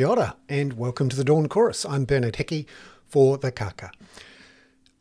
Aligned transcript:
Kia 0.00 0.08
ora, 0.08 0.36
and 0.48 0.78
welcome 0.78 1.10
to 1.10 1.16
the 1.16 1.24
Dawn 1.24 1.46
Chorus. 1.46 1.84
I'm 1.84 2.06
Bernard 2.06 2.36
Hickey 2.36 2.66
for 3.06 3.36
the 3.36 3.52
Kaka. 3.52 3.90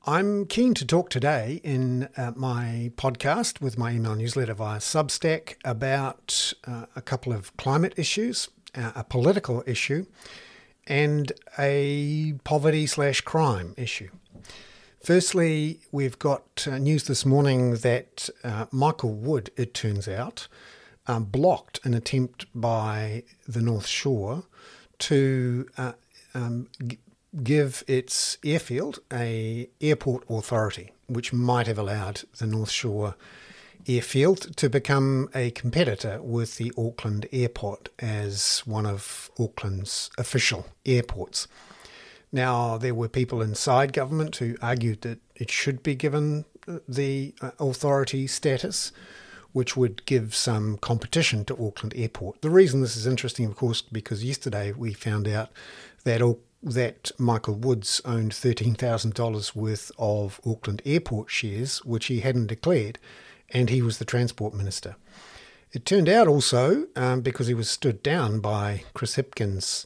I'm 0.06 0.46
keen 0.46 0.74
to 0.74 0.86
talk 0.86 1.10
today 1.10 1.62
in 1.64 2.10
uh, 2.18 2.34
my 2.36 2.92
podcast 2.98 3.62
with 3.62 3.78
my 3.78 3.92
email 3.92 4.16
newsletter 4.16 4.56
via 4.56 4.80
Substack 4.80 5.56
about 5.64 6.52
uh, 6.68 6.88
a 6.98 7.02
couple 7.02 7.32
of 7.32 7.56
climate 7.56 7.94
issues, 7.96 8.50
uh, 8.76 8.92
a 8.94 9.06
political 9.06 9.64
issue, 9.66 10.06
and 10.86 11.32
a 11.58 12.34
poverty 12.44 12.86
slash 12.86 13.22
crime 13.22 13.74
issue. 13.78 14.10
Firstly, 15.02 15.80
we've 15.94 16.20
got 16.20 16.68
uh, 16.70 16.78
news 16.78 17.06
this 17.06 17.26
morning 17.26 17.76
that 17.76 18.30
uh, 18.44 18.66
Michael 18.74 19.14
Wood, 19.14 19.50
it 19.56 19.74
turns 19.74 20.10
out, 20.10 20.50
um, 21.08 21.24
blocked 21.24 21.80
an 21.86 21.94
attempt 21.94 22.48
by 22.54 23.24
the 23.48 23.62
North 23.62 23.88
Shore 23.88 24.44
to 25.00 25.68
uh, 25.78 25.94
um, 26.34 26.68
g- 26.86 27.00
give 27.44 27.84
its 27.88 28.38
airfield 28.44 29.00
a 29.12 29.70
airport 29.82 30.24
authority, 30.30 30.92
which 31.08 31.34
might 31.34 31.68
have 31.68 31.78
allowed 31.78 32.24
the 32.38 32.48
North 32.48 32.72
Shore 32.72 33.16
airfield 33.88 34.56
to 34.58 34.70
become 34.70 35.30
a 35.34 35.52
competitor 35.52 36.22
with 36.22 36.58
the 36.58 36.72
Auckland 36.78 37.28
airport 37.32 37.90
as 38.00 38.62
one 38.66 38.86
of 38.86 39.32
Auckland's 39.40 40.10
official 40.18 40.68
airports. 40.86 41.48
Now, 42.32 42.78
there 42.78 42.94
were 42.94 43.10
people 43.10 43.42
inside 43.42 43.94
government 43.94 44.36
who 44.36 44.56
argued 44.62 45.02
that 45.02 45.20
it 45.36 45.50
should 45.50 45.82
be 45.82 45.96
given 45.96 46.46
the 46.88 47.34
uh, 47.42 47.52
authority 47.60 48.28
status 48.28 48.92
which 49.52 49.76
would 49.76 50.06
give 50.06 50.36
some 50.36 50.78
competition 50.78 51.44
to 51.46 51.54
Auckland 51.54 51.94
Airport. 51.96 52.42
The 52.42 52.50
reason 52.50 52.82
this 52.82 52.96
is 52.96 53.08
interesting, 53.08 53.46
of 53.46 53.56
course, 53.56 53.82
because 53.82 54.24
yesterday 54.24 54.72
we 54.72 54.94
found 54.94 55.28
out 55.28 55.50
that 56.04 56.22
that 56.62 57.12
Michael 57.18 57.56
Woods 57.56 58.02
owned 58.04 58.34
$13,000 58.34 59.56
worth 59.56 59.92
of 59.98 60.42
Auckland 60.46 60.82
Airport 60.86 61.32
shares, 61.32 61.84
which 61.86 62.08
he 62.08 62.20
hadn't 62.20 62.48
declared, 62.48 63.00
and 63.52 63.70
he 63.70 63.82
was 63.82 63.98
the 63.98 64.06
Transport 64.06 64.54
Minister. 64.54 64.98
It 65.72 65.86
turned 65.86 66.10
out 66.10 66.28
also, 66.28 66.88
um, 66.96 67.22
because 67.22 67.48
he 67.48 67.54
was 67.54 67.70
stood 67.70 68.04
down 68.04 68.40
by 68.40 68.84
Chris 68.94 69.16
Hipkins 69.16 69.86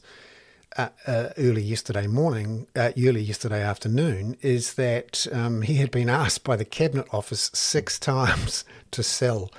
uh, 0.76 0.88
uh, 1.06 1.28
early 1.38 1.62
yesterday 1.62 2.06
morning, 2.06 2.66
uh, 2.74 2.90
early 2.98 3.22
yesterday 3.22 3.62
afternoon, 3.62 4.36
is 4.42 4.74
that 4.74 5.26
um, 5.32 5.62
he 5.62 5.76
had 5.76 5.90
been 5.90 6.08
asked 6.08 6.44
by 6.44 6.56
the 6.56 6.64
Cabinet 6.64 7.06
Office 7.12 7.50
six 7.54 7.98
times 8.12 8.64
to 8.90 9.02
sell 9.02 9.50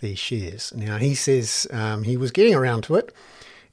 these 0.00 0.18
shares. 0.18 0.72
Now, 0.74 0.96
he 0.96 1.14
says 1.14 1.66
um, 1.70 2.02
he 2.02 2.16
was 2.16 2.30
getting 2.30 2.54
around 2.54 2.82
to 2.84 2.96
it 2.96 3.14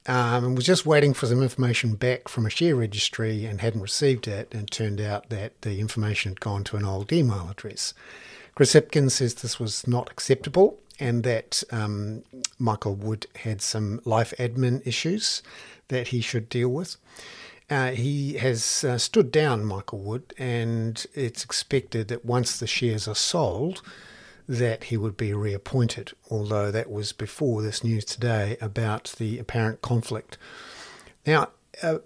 um, 0.06 0.44
and 0.44 0.56
was 0.56 0.66
just 0.66 0.86
waiting 0.86 1.12
for 1.12 1.26
some 1.26 1.42
information 1.42 1.94
back 1.94 2.28
from 2.28 2.46
a 2.46 2.50
share 2.50 2.76
registry 2.76 3.46
and 3.46 3.60
hadn't 3.60 3.82
received 3.82 4.28
it, 4.28 4.48
and 4.52 4.62
it 4.62 4.70
turned 4.70 5.00
out 5.00 5.28
that 5.30 5.60
the 5.62 5.80
information 5.80 6.32
had 6.32 6.40
gone 6.40 6.64
to 6.64 6.76
an 6.76 6.84
old 6.84 7.12
email 7.12 7.48
address. 7.50 7.94
Chris 8.54 8.74
Hipkins 8.74 9.12
says 9.12 9.34
this 9.34 9.58
was 9.58 9.86
not 9.86 10.10
acceptable 10.10 10.78
and 11.00 11.24
that 11.24 11.64
um, 11.72 12.22
Michael 12.58 12.94
Wood 12.94 13.26
had 13.36 13.62
some 13.62 14.00
life 14.04 14.34
admin 14.38 14.86
issues 14.86 15.42
that 15.92 16.08
he 16.08 16.20
should 16.20 16.48
deal 16.48 16.70
with. 16.70 16.96
Uh, 17.70 17.90
he 17.90 18.34
has 18.34 18.82
uh, 18.82 18.98
stood 18.98 19.30
down 19.30 19.64
Michael 19.64 20.00
Wood, 20.00 20.34
and 20.38 21.06
it's 21.14 21.44
expected 21.44 22.08
that 22.08 22.24
once 22.24 22.58
the 22.58 22.66
shares 22.66 23.06
are 23.06 23.14
sold, 23.14 23.82
that 24.48 24.84
he 24.84 24.96
would 24.96 25.16
be 25.16 25.32
reappointed. 25.32 26.12
Although 26.30 26.70
that 26.70 26.90
was 26.90 27.12
before 27.12 27.62
this 27.62 27.84
news 27.84 28.04
today 28.04 28.56
about 28.60 29.14
the 29.18 29.38
apparent 29.38 29.80
conflict. 29.82 30.36
Now, 31.26 31.50
uh, 31.82 31.98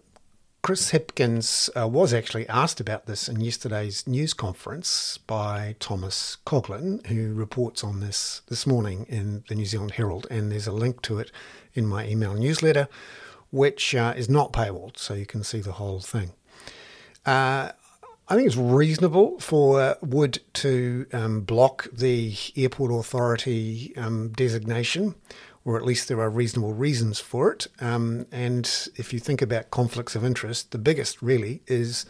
Chris 0.63 0.91
Hipkins 0.91 1.71
uh, 1.81 1.87
was 1.87 2.13
actually 2.13 2.49
asked 2.49 2.81
about 2.81 3.07
this 3.07 3.29
in 3.29 3.41
yesterday's 3.41 4.05
news 4.05 4.35
conference 4.35 5.19
by 5.29 5.77
Thomas 5.79 6.39
Coughlan, 6.45 7.07
who 7.07 7.33
reports 7.35 7.85
on 7.85 8.01
this 8.01 8.43
this 8.49 8.67
morning 8.67 9.07
in 9.09 9.45
the 9.49 9.55
New 9.55 9.65
Zealand 9.65 9.93
Herald, 9.93 10.27
and 10.29 10.51
there's 10.51 10.67
a 10.67 10.73
link 10.73 11.03
to 11.03 11.21
it 11.21 11.31
in 11.75 11.87
my 11.87 12.07
email 12.07 12.35
newsletter 12.35 12.89
which 13.51 13.95
uh, 13.95 14.15
is 14.17 14.29
not 14.29 14.53
paywalled, 14.53 14.99
so 14.99 15.15
you 15.15 15.27
can 15.27 15.45
see 15.45 15.61
the 15.61 15.73
whole 15.73 16.01
thing. 16.01 16.33
Uh, 17.25 17.73
I 18.29 18.35
think 18.35 18.47
it's 18.47 18.57
reasonable 18.57 19.39
for 19.39 19.97
Wood 20.03 20.41
to 20.55 21.07
um, 21.13 21.43
block 21.43 21.87
the 21.93 22.35
airport 22.57 22.93
authority 22.93 23.93
um, 23.97 24.31
designation, 24.31 25.15
or 25.65 25.77
at 25.77 25.85
least 25.85 26.09
there 26.09 26.21
are 26.21 26.31
reasonable 26.31 26.73
reasons 26.73 27.21
for 27.21 27.53
it. 27.53 27.69
Um, 27.81 28.27
and 28.33 28.67
if 28.97 29.13
you 29.13 29.21
think 29.21 29.43
about 29.43 29.71
conflicts 29.71 30.17
of 30.17 30.25
interest, 30.25 30.73
the 30.73 30.79
biggest 30.79 31.23
really 31.23 31.63
is 31.69 32.05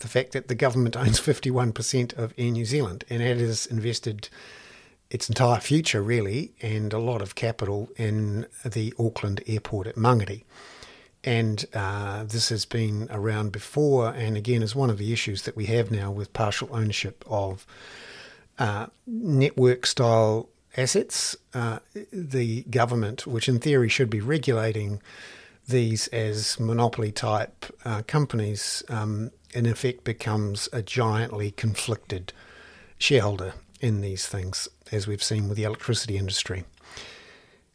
the 0.00 0.08
fact 0.08 0.32
that 0.32 0.48
the 0.48 0.54
government 0.54 0.96
owns 0.98 1.18
51% 1.20 2.16
of 2.18 2.34
Air 2.36 2.50
New 2.50 2.64
Zealand 2.64 3.04
and 3.08 3.22
it 3.22 3.38
has 3.38 3.66
invested 3.66 4.28
its 5.14 5.28
entire 5.28 5.60
future, 5.60 6.02
really, 6.02 6.50
and 6.60 6.92
a 6.92 6.98
lot 6.98 7.22
of 7.22 7.36
capital 7.36 7.88
in 7.96 8.44
the 8.64 8.92
Auckland 8.98 9.40
airport 9.46 9.86
at 9.86 9.94
Mangere. 9.94 10.42
And 11.22 11.64
uh, 11.72 12.24
this 12.24 12.48
has 12.48 12.64
been 12.64 13.06
around 13.12 13.52
before, 13.52 14.08
and 14.08 14.36
again, 14.36 14.60
is 14.60 14.74
one 14.74 14.90
of 14.90 14.98
the 14.98 15.12
issues 15.12 15.42
that 15.42 15.54
we 15.54 15.66
have 15.66 15.92
now 15.92 16.10
with 16.10 16.32
partial 16.32 16.68
ownership 16.72 17.24
of 17.28 17.64
uh, 18.58 18.86
network 19.06 19.86
style 19.86 20.48
assets. 20.76 21.36
Uh, 21.54 21.78
the 22.12 22.62
government, 22.64 23.24
which 23.24 23.48
in 23.48 23.60
theory 23.60 23.88
should 23.88 24.10
be 24.10 24.20
regulating 24.20 25.00
these 25.68 26.08
as 26.08 26.58
monopoly 26.58 27.12
type 27.12 27.66
uh, 27.84 28.02
companies, 28.08 28.82
um, 28.88 29.30
in 29.54 29.64
effect 29.64 30.02
becomes 30.02 30.68
a 30.72 30.82
giantly 30.82 31.52
conflicted 31.52 32.32
shareholder 32.98 33.54
in 33.84 34.00
these 34.00 34.26
things, 34.26 34.66
as 34.90 35.06
we've 35.06 35.22
seen 35.22 35.46
with 35.46 35.58
the 35.58 35.64
electricity 35.64 36.16
industry. 36.16 36.64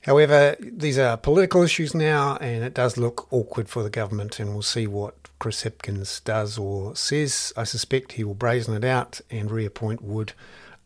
However, 0.05 0.55
these 0.59 0.97
are 0.97 1.17
political 1.17 1.61
issues 1.61 1.93
now, 1.93 2.37
and 2.37 2.63
it 2.63 2.73
does 2.73 2.97
look 2.97 3.31
awkward 3.31 3.69
for 3.69 3.83
the 3.83 3.89
government, 3.91 4.39
and 4.39 4.51
we'll 4.51 4.63
see 4.63 4.87
what 4.87 5.13
Chris 5.37 5.63
Hipkins 5.63 6.23
does 6.23 6.57
or 6.57 6.95
says. 6.95 7.53
I 7.55 7.63
suspect 7.63 8.13
he 8.13 8.23
will 8.23 8.33
brazen 8.33 8.73
it 8.73 8.83
out 8.83 9.21
and 9.29 9.51
reappoint 9.51 10.01
Wood 10.01 10.33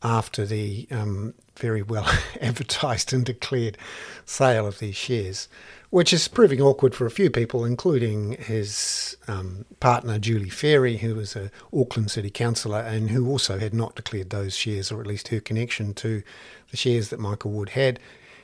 after 0.03 0.45
the 0.45 0.87
um, 0.91 1.33
very 1.57 1.81
well 1.81 2.07
advertised 2.41 3.13
and 3.13 3.25
declared 3.25 3.77
sale 4.25 4.67
of 4.67 4.79
these 4.79 4.95
shares, 4.95 5.47
which 5.89 6.11
is 6.11 6.27
proving 6.27 6.61
awkward 6.61 6.93
for 6.93 7.05
a 7.05 7.11
few 7.11 7.29
people, 7.29 7.63
including 7.65 8.33
his 8.33 9.15
um, 9.27 9.65
partner 9.79 10.19
Julie 10.19 10.49
Fairey, 10.49 10.99
who 10.99 11.15
was 11.15 11.35
a 11.35 11.51
Auckland 11.73 12.11
City 12.11 12.29
Councillor 12.29 12.79
and 12.79 13.11
who 13.11 13.27
also 13.27 13.59
had 13.59 13.73
not 13.73 13.95
declared 13.95 14.29
those 14.29 14.55
shares, 14.55 14.91
or 14.91 14.99
at 14.99 15.07
least 15.07 15.29
her 15.29 15.39
connection 15.39 15.93
to 15.95 16.23
the 16.71 16.77
shares 16.77 17.09
that 17.09 17.19
Michael 17.19 17.51
Wood 17.51 17.69
had 17.69 17.99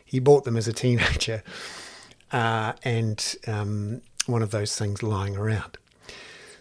he 0.09 0.20
bought 0.20 0.44
them 0.44 0.58
as 0.58 0.68
a 0.68 0.74
teenager, 0.74 1.44
uh, 2.31 2.74
and 2.84 3.36
um, 3.46 4.02
one 4.26 4.41
of 4.41 4.50
those 4.50 4.76
things 4.76 5.03
lying 5.03 5.38
around. 5.38 5.78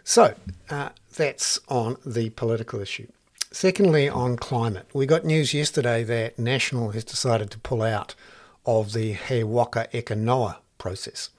So 0.04 0.34
uh, 0.69 0.91
that's 1.16 1.59
on 1.69 1.97
the 2.04 2.28
political 2.30 2.80
issue. 2.80 3.06
Secondly, 3.50 4.09
on 4.10 4.36
climate, 4.36 4.86
we 4.92 5.06
got 5.06 5.25
news 5.25 5.54
yesterday 5.54 6.04
that 6.04 6.38
National 6.38 6.91
has 6.91 7.03
decided 7.03 7.50
to 7.50 7.59
pull 7.59 7.81
out 7.81 8.14
of 8.66 8.92
the 8.92 9.14
He 9.14 9.42
Waka 9.42 9.88
Eke 9.97 10.12
process. 10.76 11.31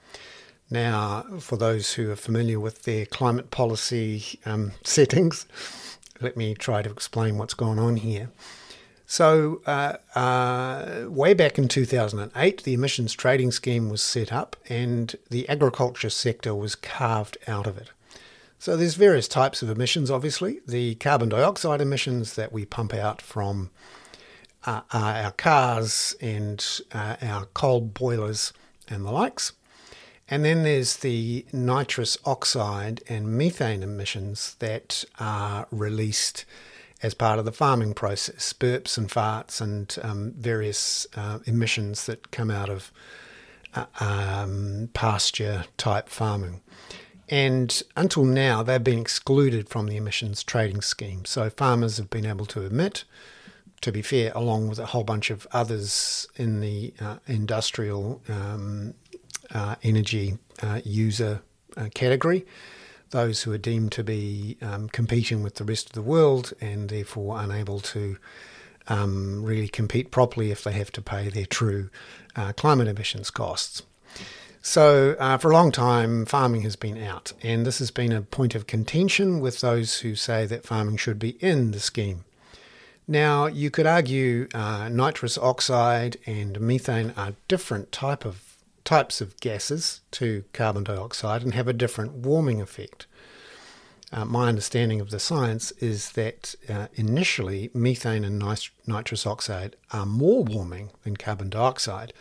Now, 0.71 1.23
for 1.39 1.55
those 1.55 1.93
who 1.93 2.09
are 2.09 2.15
familiar 2.15 2.59
with 2.59 2.83
their 2.83 3.05
climate 3.05 3.51
policy 3.51 4.39
um, 4.43 4.71
settings, 4.83 5.45
let 6.19 6.35
me 6.35 6.55
try 6.55 6.81
to 6.81 6.89
explain 6.89 7.37
what's 7.37 7.53
going 7.53 7.77
on 7.77 7.97
here. 7.97 8.29
So, 9.05 9.61
uh, 9.67 9.97
uh, 10.15 11.05
way 11.07 11.35
back 11.35 11.57
in 11.59 11.67
2008, 11.67 12.63
the 12.63 12.73
emissions 12.73 13.13
trading 13.13 13.51
scheme 13.51 13.89
was 13.89 14.01
set 14.01 14.33
up 14.33 14.55
and 14.67 15.15
the 15.29 15.47
agriculture 15.47 16.09
sector 16.09 16.53
was 16.55 16.75
carved 16.75 17.37
out 17.47 17.67
of 17.67 17.77
it. 17.77 17.91
So, 18.59 18.75
there's 18.75 18.95
various 18.95 19.27
types 19.27 19.61
of 19.61 19.69
emissions, 19.69 20.11
obviously. 20.11 20.59
The 20.67 20.95
carbon 20.95 21.29
dioxide 21.29 21.79
emissions 21.81 22.35
that 22.35 22.51
we 22.51 22.65
pump 22.65 22.93
out 22.93 23.21
from 23.21 23.71
uh, 24.65 24.81
our 24.91 25.31
cars 25.31 26.15
and 26.19 26.65
uh, 26.91 27.15
our 27.21 27.45
coal 27.45 27.81
boilers 27.81 28.51
and 28.89 29.05
the 29.05 29.11
likes. 29.11 29.53
And 30.27 30.45
then 30.45 30.63
there's 30.63 30.97
the 30.97 31.45
nitrous 31.51 32.17
oxide 32.25 33.01
and 33.07 33.37
methane 33.37 33.81
emissions 33.81 34.55
that 34.59 35.03
are 35.19 35.67
released 35.71 36.45
as 37.01 37.13
part 37.13 37.39
of 37.39 37.45
the 37.45 37.51
farming 37.51 37.93
process, 37.93 38.53
burps 38.53 38.97
and 38.97 39.09
farts 39.09 39.61
and 39.61 39.95
um, 40.03 40.33
various 40.37 41.07
uh, 41.15 41.39
emissions 41.45 42.05
that 42.05 42.29
come 42.31 42.51
out 42.51 42.69
of 42.69 42.91
uh, 43.73 43.85
um, 43.99 44.89
pasture 44.93 45.65
type 45.77 46.09
farming. 46.09 46.61
And 47.29 47.81
until 47.95 48.25
now, 48.25 48.63
they've 48.63 48.83
been 48.83 48.99
excluded 48.99 49.69
from 49.69 49.87
the 49.87 49.97
emissions 49.97 50.43
trading 50.43 50.81
scheme. 50.81 51.25
So 51.25 51.49
farmers 51.49 51.97
have 51.97 52.09
been 52.09 52.25
able 52.25 52.47
to 52.47 52.63
emit, 52.63 53.03
to 53.81 53.91
be 53.91 54.01
fair, 54.01 54.31
along 54.33 54.67
with 54.67 54.79
a 54.79 54.87
whole 54.87 55.03
bunch 55.03 55.29
of 55.29 55.47
others 55.51 56.27
in 56.35 56.59
the 56.59 56.93
uh, 56.99 57.17
industrial 57.27 58.21
um, 58.27 58.95
uh, 59.51 59.75
energy 59.83 60.39
uh, 60.63 60.81
user 60.83 61.41
uh, 61.77 61.89
category, 61.93 62.45
those 63.11 63.43
who 63.43 63.51
are 63.51 63.59
deemed 63.59 63.91
to 63.91 64.03
be 64.03 64.57
um, 64.61 64.89
competing 64.89 65.43
with 65.43 65.55
the 65.55 65.63
rest 65.63 65.87
of 65.87 65.93
the 65.93 66.01
world 66.01 66.53
and 66.59 66.89
therefore 66.89 67.39
unable 67.39 67.79
to 67.79 68.17
um, 68.87 69.43
really 69.43 69.67
compete 69.67 70.09
properly 70.09 70.49
if 70.49 70.63
they 70.63 70.71
have 70.71 70.91
to 70.91 71.01
pay 71.01 71.29
their 71.29 71.45
true 71.45 71.89
uh, 72.35 72.53
climate 72.53 72.87
emissions 72.87 73.29
costs. 73.29 73.83
So, 74.69 75.15
uh, 75.17 75.39
for 75.39 75.49
a 75.49 75.53
long 75.55 75.71
time, 75.71 76.27
farming 76.27 76.61
has 76.61 76.75
been 76.75 77.01
out, 77.03 77.33
and 77.41 77.65
this 77.65 77.79
has 77.79 77.89
been 77.89 78.11
a 78.11 78.21
point 78.21 78.53
of 78.53 78.67
contention 78.67 79.39
with 79.39 79.61
those 79.61 80.01
who 80.01 80.13
say 80.13 80.45
that 80.45 80.63
farming 80.63 80.97
should 80.97 81.17
be 81.17 81.43
in 81.43 81.71
the 81.71 81.79
scheme. 81.79 82.23
Now, 83.07 83.47
you 83.47 83.71
could 83.71 83.87
argue 83.87 84.47
uh, 84.53 84.87
nitrous 84.89 85.39
oxide 85.39 86.17
and 86.27 86.61
methane 86.61 87.15
are 87.17 87.33
different 87.47 87.91
type 87.91 88.25
of 88.25 88.57
types 88.83 89.21
of 89.21 89.39
gases 89.39 90.01
to 90.11 90.43
carbon 90.53 90.83
dioxide 90.83 91.41
and 91.41 91.55
have 91.55 91.67
a 91.67 91.73
different 91.73 92.11
warming 92.11 92.61
effect. 92.61 93.07
Uh, 94.11 94.25
my 94.25 94.49
understanding 94.49 95.01
of 95.01 95.09
the 95.09 95.19
science 95.19 95.71
is 95.79 96.11
that 96.11 96.53
uh, 96.69 96.89
initially 96.93 97.71
methane 97.73 98.23
and 98.23 98.37
nit- 98.37 98.69
nitrous 98.85 99.25
oxide 99.25 99.75
are 99.91 100.05
more 100.05 100.43
warming 100.43 100.91
than 101.03 101.17
carbon 101.17 101.49
dioxide, 101.49 102.13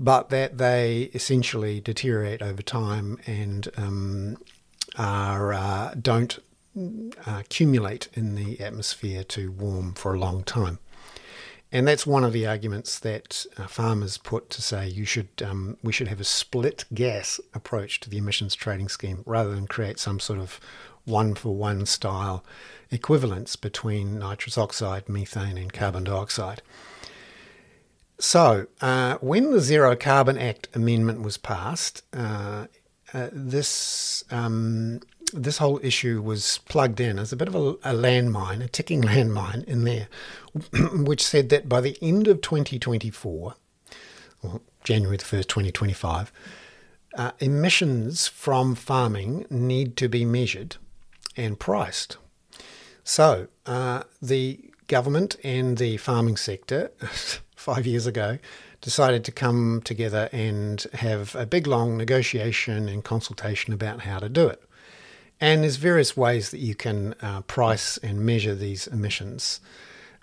but 0.00 0.30
that 0.30 0.56
they 0.56 1.10
essentially 1.12 1.78
deteriorate 1.78 2.40
over 2.40 2.62
time 2.62 3.18
and 3.26 3.68
um, 3.76 4.38
are 4.96 5.52
uh, 5.52 5.94
don't 6.00 6.38
uh, 6.74 7.36
accumulate 7.38 8.08
in 8.14 8.34
the 8.34 8.58
atmosphere 8.60 9.22
to 9.22 9.52
warm 9.52 9.92
for 9.92 10.14
a 10.14 10.18
long 10.18 10.42
time. 10.42 10.78
And 11.70 11.86
that's 11.86 12.06
one 12.06 12.24
of 12.24 12.32
the 12.32 12.46
arguments 12.46 12.98
that 12.98 13.44
uh, 13.56 13.66
farmers 13.66 14.16
put 14.18 14.50
to 14.50 14.62
say 14.62 14.88
you 14.88 15.04
should 15.04 15.28
um, 15.44 15.76
we 15.82 15.92
should 15.92 16.08
have 16.08 16.20
a 16.20 16.24
split 16.24 16.86
gas 16.94 17.38
approach 17.54 18.00
to 18.00 18.10
the 18.10 18.18
emissions 18.18 18.54
trading 18.54 18.88
scheme 18.88 19.22
rather 19.26 19.54
than 19.54 19.66
create 19.66 19.98
some 19.98 20.18
sort 20.18 20.40
of 20.40 20.58
one 21.04 21.34
for 21.34 21.54
one 21.54 21.84
style 21.84 22.42
equivalence 22.90 23.54
between 23.54 24.18
nitrous 24.18 24.56
oxide, 24.56 25.10
methane, 25.10 25.58
and 25.58 25.74
carbon 25.74 26.04
dioxide. 26.04 26.62
So, 28.20 28.66
uh, 28.82 29.16
when 29.22 29.50
the 29.50 29.60
Zero 29.60 29.96
Carbon 29.96 30.36
Act 30.36 30.68
amendment 30.74 31.22
was 31.22 31.38
passed, 31.38 32.02
uh, 32.12 32.66
uh, 33.14 33.28
this 33.32 34.24
um, 34.30 35.00
this 35.32 35.56
whole 35.56 35.80
issue 35.82 36.20
was 36.20 36.58
plugged 36.68 37.00
in 37.00 37.18
as 37.18 37.32
a 37.32 37.36
bit 37.36 37.48
of 37.48 37.54
a, 37.54 37.58
a 37.58 37.94
landmine, 37.94 38.62
a 38.62 38.68
ticking 38.68 39.00
landmine 39.10 39.64
in 39.64 39.84
there, 39.84 40.08
which 40.92 41.24
said 41.24 41.48
that 41.48 41.66
by 41.66 41.80
the 41.80 41.96
end 42.02 42.28
of 42.28 42.42
2024, 42.42 43.54
or 44.42 44.60
January 44.84 45.16
the 45.16 45.24
1st, 45.24 45.46
2025, 45.46 46.30
uh, 47.16 47.30
emissions 47.38 48.28
from 48.28 48.74
farming 48.74 49.46
need 49.48 49.96
to 49.96 50.10
be 50.10 50.26
measured 50.26 50.76
and 51.36 51.58
priced. 51.58 52.18
So 53.02 53.48
uh, 53.64 54.02
the 54.20 54.70
government 54.88 55.36
and 55.42 55.78
the 55.78 55.96
farming 55.96 56.36
sector, 56.36 56.90
five 57.60 57.86
years 57.86 58.06
ago, 58.06 58.38
decided 58.80 59.22
to 59.24 59.32
come 59.32 59.82
together 59.84 60.28
and 60.32 60.86
have 60.94 61.34
a 61.34 61.44
big 61.44 61.66
long 61.66 61.96
negotiation 61.96 62.88
and 62.88 63.04
consultation 63.04 63.74
about 63.74 64.00
how 64.00 64.18
to 64.18 64.28
do 64.28 64.48
it. 64.48 64.62
And 65.40 65.62
there's 65.62 65.76
various 65.76 66.16
ways 66.16 66.50
that 66.50 66.60
you 66.60 66.74
can 66.74 67.14
uh, 67.22 67.42
price 67.42 67.98
and 67.98 68.24
measure 68.24 68.54
these 68.54 68.86
emissions. 68.86 69.60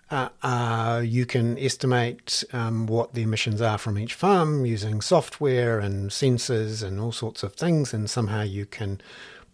Uh, 0.09 0.29
uh, 0.41 1.01
you 1.03 1.25
can 1.25 1.57
estimate 1.59 2.43
um, 2.53 2.87
what 2.87 3.13
the 3.13 3.23
emissions 3.23 3.61
are 3.61 3.77
from 3.77 3.99
each 3.99 4.13
farm 4.13 4.65
using 4.65 5.01
software 5.01 5.79
and 5.79 6.09
sensors 6.09 6.81
and 6.81 6.99
all 6.99 7.11
sorts 7.11 7.43
of 7.43 7.53
things, 7.53 7.93
and 7.93 8.09
somehow 8.09 8.41
you 8.41 8.65
can 8.65 9.01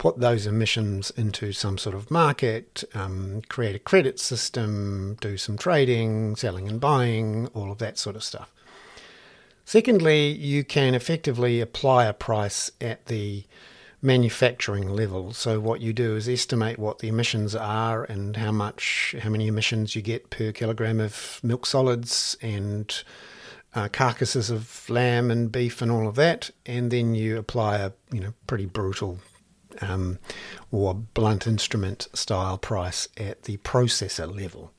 put 0.03 0.19
those 0.19 0.45
emissions 0.45 1.11
into 1.11 1.53
some 1.53 1.77
sort 1.77 1.95
of 1.95 2.11
market, 2.11 2.83
um, 2.93 3.41
create 3.47 3.73
a 3.73 3.79
credit 3.79 4.19
system, 4.19 5.15
do 5.21 5.37
some 5.37 5.57
trading, 5.57 6.35
selling 6.35 6.67
and 6.67 6.81
buying, 6.81 7.47
all 7.53 7.71
of 7.71 7.77
that 7.77 7.97
sort 7.97 8.17
of 8.17 8.21
stuff. 8.21 8.51
Secondly, 9.63 10.27
you 10.27 10.65
can 10.65 10.93
effectively 10.93 11.61
apply 11.61 12.03
a 12.03 12.11
price 12.11 12.69
at 12.81 13.05
the 13.05 13.45
manufacturing 14.01 14.89
level. 14.89 15.31
So 15.31 15.61
what 15.61 15.79
you 15.79 15.93
do 15.93 16.17
is 16.17 16.27
estimate 16.27 16.77
what 16.77 16.99
the 16.99 17.07
emissions 17.07 17.55
are 17.55 18.03
and 18.03 18.35
how 18.35 18.51
much, 18.51 19.15
how 19.21 19.29
many 19.29 19.47
emissions 19.47 19.95
you 19.95 20.01
get 20.01 20.29
per 20.29 20.51
kilogram 20.51 20.99
of 20.99 21.39
milk 21.43 21.65
solids 21.65 22.35
and 22.41 22.93
uh, 23.73 23.87
carcasses 23.87 24.49
of 24.49 24.89
lamb 24.89 25.31
and 25.31 25.49
beef 25.49 25.81
and 25.81 25.89
all 25.89 26.09
of 26.09 26.15
that, 26.15 26.51
and 26.65 26.91
then 26.91 27.15
you 27.15 27.37
apply 27.37 27.77
a 27.77 27.91
you 28.11 28.19
know 28.19 28.33
pretty 28.47 28.65
brutal 28.65 29.19
um, 29.81 30.19
or 30.71 30.93
blunt 30.93 31.47
instrument 31.47 32.07
style 32.13 32.57
price 32.57 33.07
at 33.17 33.43
the 33.43 33.57
processor 33.57 34.33
level. 34.33 34.71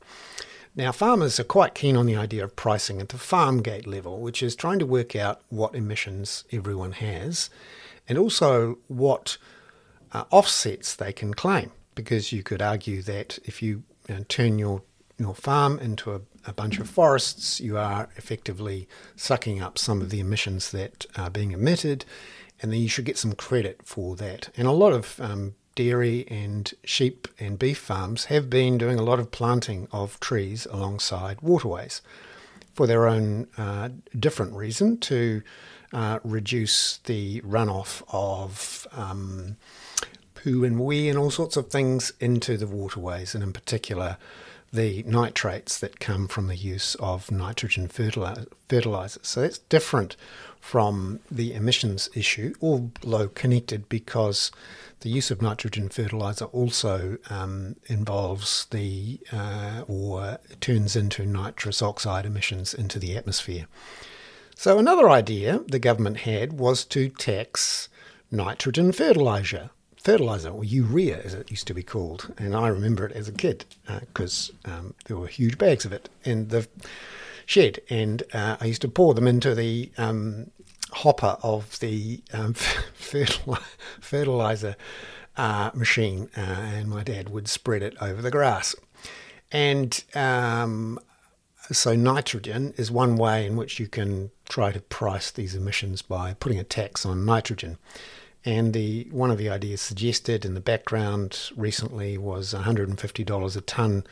Now, 0.76 0.90
farmers 0.90 1.38
are 1.38 1.44
quite 1.44 1.74
keen 1.74 1.96
on 1.96 2.06
the 2.06 2.16
idea 2.16 2.42
of 2.42 2.56
pricing 2.56 3.00
at 3.00 3.10
the 3.10 3.18
farm 3.18 3.62
gate 3.62 3.86
level, 3.86 4.20
which 4.20 4.42
is 4.42 4.56
trying 4.56 4.80
to 4.80 4.86
work 4.86 5.14
out 5.14 5.40
what 5.48 5.74
emissions 5.74 6.44
everyone 6.50 6.92
has 6.92 7.48
and 8.08 8.18
also 8.18 8.78
what 8.88 9.38
uh, 10.12 10.24
offsets 10.30 10.94
they 10.94 11.12
can 11.12 11.32
claim. 11.32 11.70
Because 11.94 12.32
you 12.32 12.42
could 12.42 12.60
argue 12.60 13.02
that 13.02 13.38
if 13.44 13.62
you, 13.62 13.84
you 14.08 14.16
know, 14.16 14.24
turn 14.28 14.58
your 14.58 14.82
your 15.16 15.34
farm 15.34 15.78
into 15.78 16.12
a, 16.12 16.20
a, 16.44 16.52
bunch 16.52 16.80
of 16.80 16.90
forests, 16.90 17.60
you 17.60 17.78
are 17.78 18.08
effectively 18.16 18.88
sucking 19.14 19.62
up 19.62 19.78
some 19.78 20.00
of 20.00 20.10
the 20.10 20.18
emissions 20.18 20.72
that 20.72 21.06
are 21.16 21.30
being 21.30 21.52
emitted, 21.52 22.04
and 22.64 22.72
then 22.72 22.80
you 22.80 22.88
should 22.88 23.04
get 23.04 23.18
some 23.18 23.34
credit 23.34 23.82
for 23.84 24.16
that. 24.16 24.48
And 24.56 24.66
a 24.66 24.72
lot 24.72 24.94
of 24.94 25.20
um, 25.20 25.54
dairy 25.74 26.26
and 26.28 26.72
sheep 26.82 27.28
and 27.38 27.58
beef 27.58 27.76
farms 27.76 28.24
have 28.26 28.48
been 28.48 28.78
doing 28.78 28.98
a 28.98 29.02
lot 29.02 29.20
of 29.20 29.30
planting 29.30 29.86
of 29.92 30.18
trees 30.18 30.64
alongside 30.70 31.42
waterways 31.42 32.00
for 32.72 32.86
their 32.86 33.06
own 33.06 33.48
uh, 33.58 33.90
different 34.18 34.54
reason 34.54 34.96
to 35.00 35.42
uh, 35.92 36.20
reduce 36.24 37.00
the 37.04 37.42
runoff 37.42 38.02
of 38.08 38.86
um, 38.92 39.58
poo 40.34 40.64
and 40.64 40.80
wee 40.80 41.10
and 41.10 41.18
all 41.18 41.30
sorts 41.30 41.58
of 41.58 41.68
things 41.68 42.14
into 42.18 42.56
the 42.56 42.66
waterways, 42.66 43.34
and 43.34 43.44
in 43.44 43.52
particular 43.52 44.16
the 44.74 45.04
nitrates 45.04 45.78
that 45.78 46.00
come 46.00 46.26
from 46.26 46.48
the 46.48 46.56
use 46.56 46.96
of 46.96 47.30
nitrogen 47.30 47.86
fertilizers. 47.88 49.18
So 49.22 49.42
that's 49.42 49.58
different 49.58 50.16
from 50.60 51.20
the 51.30 51.52
emissions 51.52 52.10
issue, 52.14 52.54
although 52.60 53.28
connected 53.28 53.88
because 53.88 54.50
the 55.00 55.10
use 55.10 55.30
of 55.30 55.40
nitrogen 55.40 55.88
fertilizer 55.90 56.46
also 56.46 57.18
um, 57.30 57.76
involves 57.86 58.66
the 58.70 59.20
uh, 59.32 59.84
or 59.86 60.38
turns 60.60 60.96
into 60.96 61.24
nitrous 61.24 61.80
oxide 61.80 62.26
emissions 62.26 62.74
into 62.74 62.98
the 62.98 63.16
atmosphere. 63.16 63.66
So 64.56 64.78
another 64.78 65.08
idea 65.08 65.60
the 65.68 65.78
government 65.78 66.18
had 66.18 66.54
was 66.58 66.84
to 66.86 67.10
tax 67.10 67.88
nitrogen 68.30 68.90
fertilizer, 68.92 69.70
fertilizer 70.04 70.50
or 70.50 70.62
urea 70.62 71.20
as 71.22 71.32
it 71.32 71.50
used 71.50 71.66
to 71.66 71.74
be 71.74 71.82
called, 71.82 72.32
and 72.36 72.54
I 72.54 72.68
remember 72.68 73.06
it 73.06 73.12
as 73.12 73.26
a 73.26 73.32
kid 73.32 73.64
because 74.00 74.52
uh, 74.66 74.70
um, 74.70 74.94
there 75.06 75.16
were 75.16 75.26
huge 75.26 75.56
bags 75.56 75.86
of 75.86 75.92
it 75.92 76.10
in 76.24 76.48
the 76.48 76.68
shed, 77.46 77.80
and 77.88 78.22
uh, 78.34 78.58
I 78.60 78.66
used 78.66 78.82
to 78.82 78.88
pour 78.88 79.14
them 79.14 79.26
into 79.26 79.54
the 79.54 79.90
um, 79.96 80.50
hopper 80.92 81.38
of 81.42 81.80
the 81.80 82.20
um, 82.34 82.52
fertilizer 84.00 84.76
uh, 85.38 85.70
machine, 85.72 86.28
uh, 86.36 86.40
and 86.40 86.88
my 86.88 87.02
dad 87.02 87.30
would 87.30 87.48
spread 87.48 87.82
it 87.82 87.96
over 88.00 88.20
the 88.20 88.30
grass. 88.30 88.76
And 89.50 90.04
um, 90.14 90.98
so, 91.72 91.96
nitrogen 91.96 92.74
is 92.76 92.90
one 92.90 93.16
way 93.16 93.46
in 93.46 93.56
which 93.56 93.80
you 93.80 93.88
can 93.88 94.30
try 94.50 94.70
to 94.70 94.80
price 94.80 95.30
these 95.30 95.54
emissions 95.54 96.02
by 96.02 96.34
putting 96.34 96.58
a 96.58 96.64
tax 96.64 97.06
on 97.06 97.24
nitrogen. 97.24 97.78
And 98.44 98.74
the 98.74 99.08
one 99.10 99.30
of 99.30 99.38
the 99.38 99.48
ideas 99.48 99.80
suggested 99.80 100.44
in 100.44 100.54
the 100.54 100.60
background 100.60 101.50
recently 101.56 102.18
was 102.18 102.52
$150 102.52 103.56
a 103.56 103.60
tonne 103.62 104.04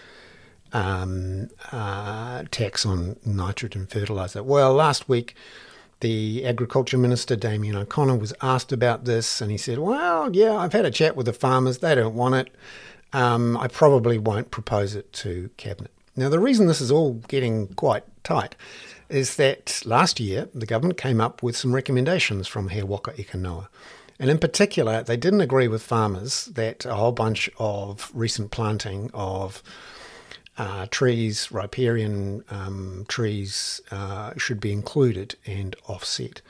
um, 0.72 1.50
uh, 1.70 2.44
tax 2.50 2.86
on 2.86 3.16
nitrogen 3.26 3.86
fertilizer. 3.86 4.42
Well, 4.42 4.72
last 4.72 5.08
week 5.08 5.34
the 6.02 6.44
Agriculture 6.44 6.98
Minister, 6.98 7.36
Damien 7.36 7.76
O'Connor, 7.76 8.16
was 8.16 8.34
asked 8.42 8.72
about 8.72 9.04
this, 9.04 9.40
and 9.40 9.50
he 9.50 9.56
said, 9.56 9.78
Well, 9.78 10.34
yeah, 10.34 10.56
I've 10.56 10.72
had 10.72 10.84
a 10.84 10.90
chat 10.90 11.14
with 11.16 11.26
the 11.26 11.32
farmers. 11.32 11.78
They 11.78 11.94
don't 11.94 12.14
want 12.14 12.34
it. 12.34 12.54
Um, 13.12 13.56
I 13.56 13.68
probably 13.68 14.18
won't 14.18 14.50
propose 14.50 14.94
it 14.94 15.12
to 15.14 15.50
Cabinet. 15.56 15.92
Now, 16.16 16.28
the 16.28 16.40
reason 16.40 16.66
this 16.66 16.80
is 16.80 16.90
all 16.90 17.14
getting 17.28 17.68
quite 17.68 18.04
tight 18.24 18.56
is 19.08 19.36
that 19.36 19.82
last 19.84 20.18
year 20.18 20.48
the 20.54 20.66
government 20.66 20.98
came 20.98 21.20
up 21.20 21.42
with 21.42 21.56
some 21.56 21.74
recommendations 21.74 22.48
from 22.48 22.70
He 22.70 22.82
Waka 22.82 23.12
Eke 23.18 23.36
Noa. 23.36 23.68
And 24.22 24.30
in 24.30 24.38
particular, 24.38 25.02
they 25.02 25.16
didn't 25.16 25.40
agree 25.40 25.66
with 25.66 25.82
farmers 25.82 26.44
that 26.44 26.84
a 26.84 26.94
whole 26.94 27.10
bunch 27.10 27.50
of 27.58 28.08
recent 28.14 28.52
planting 28.52 29.10
of 29.12 29.64
uh, 30.56 30.86
trees, 30.92 31.50
riparian 31.50 32.44
um, 32.48 33.04
trees, 33.08 33.80
uh, 33.90 34.32
should 34.36 34.60
be 34.60 34.70
included 34.70 35.34
and 35.44 35.74
offset. 35.88 36.40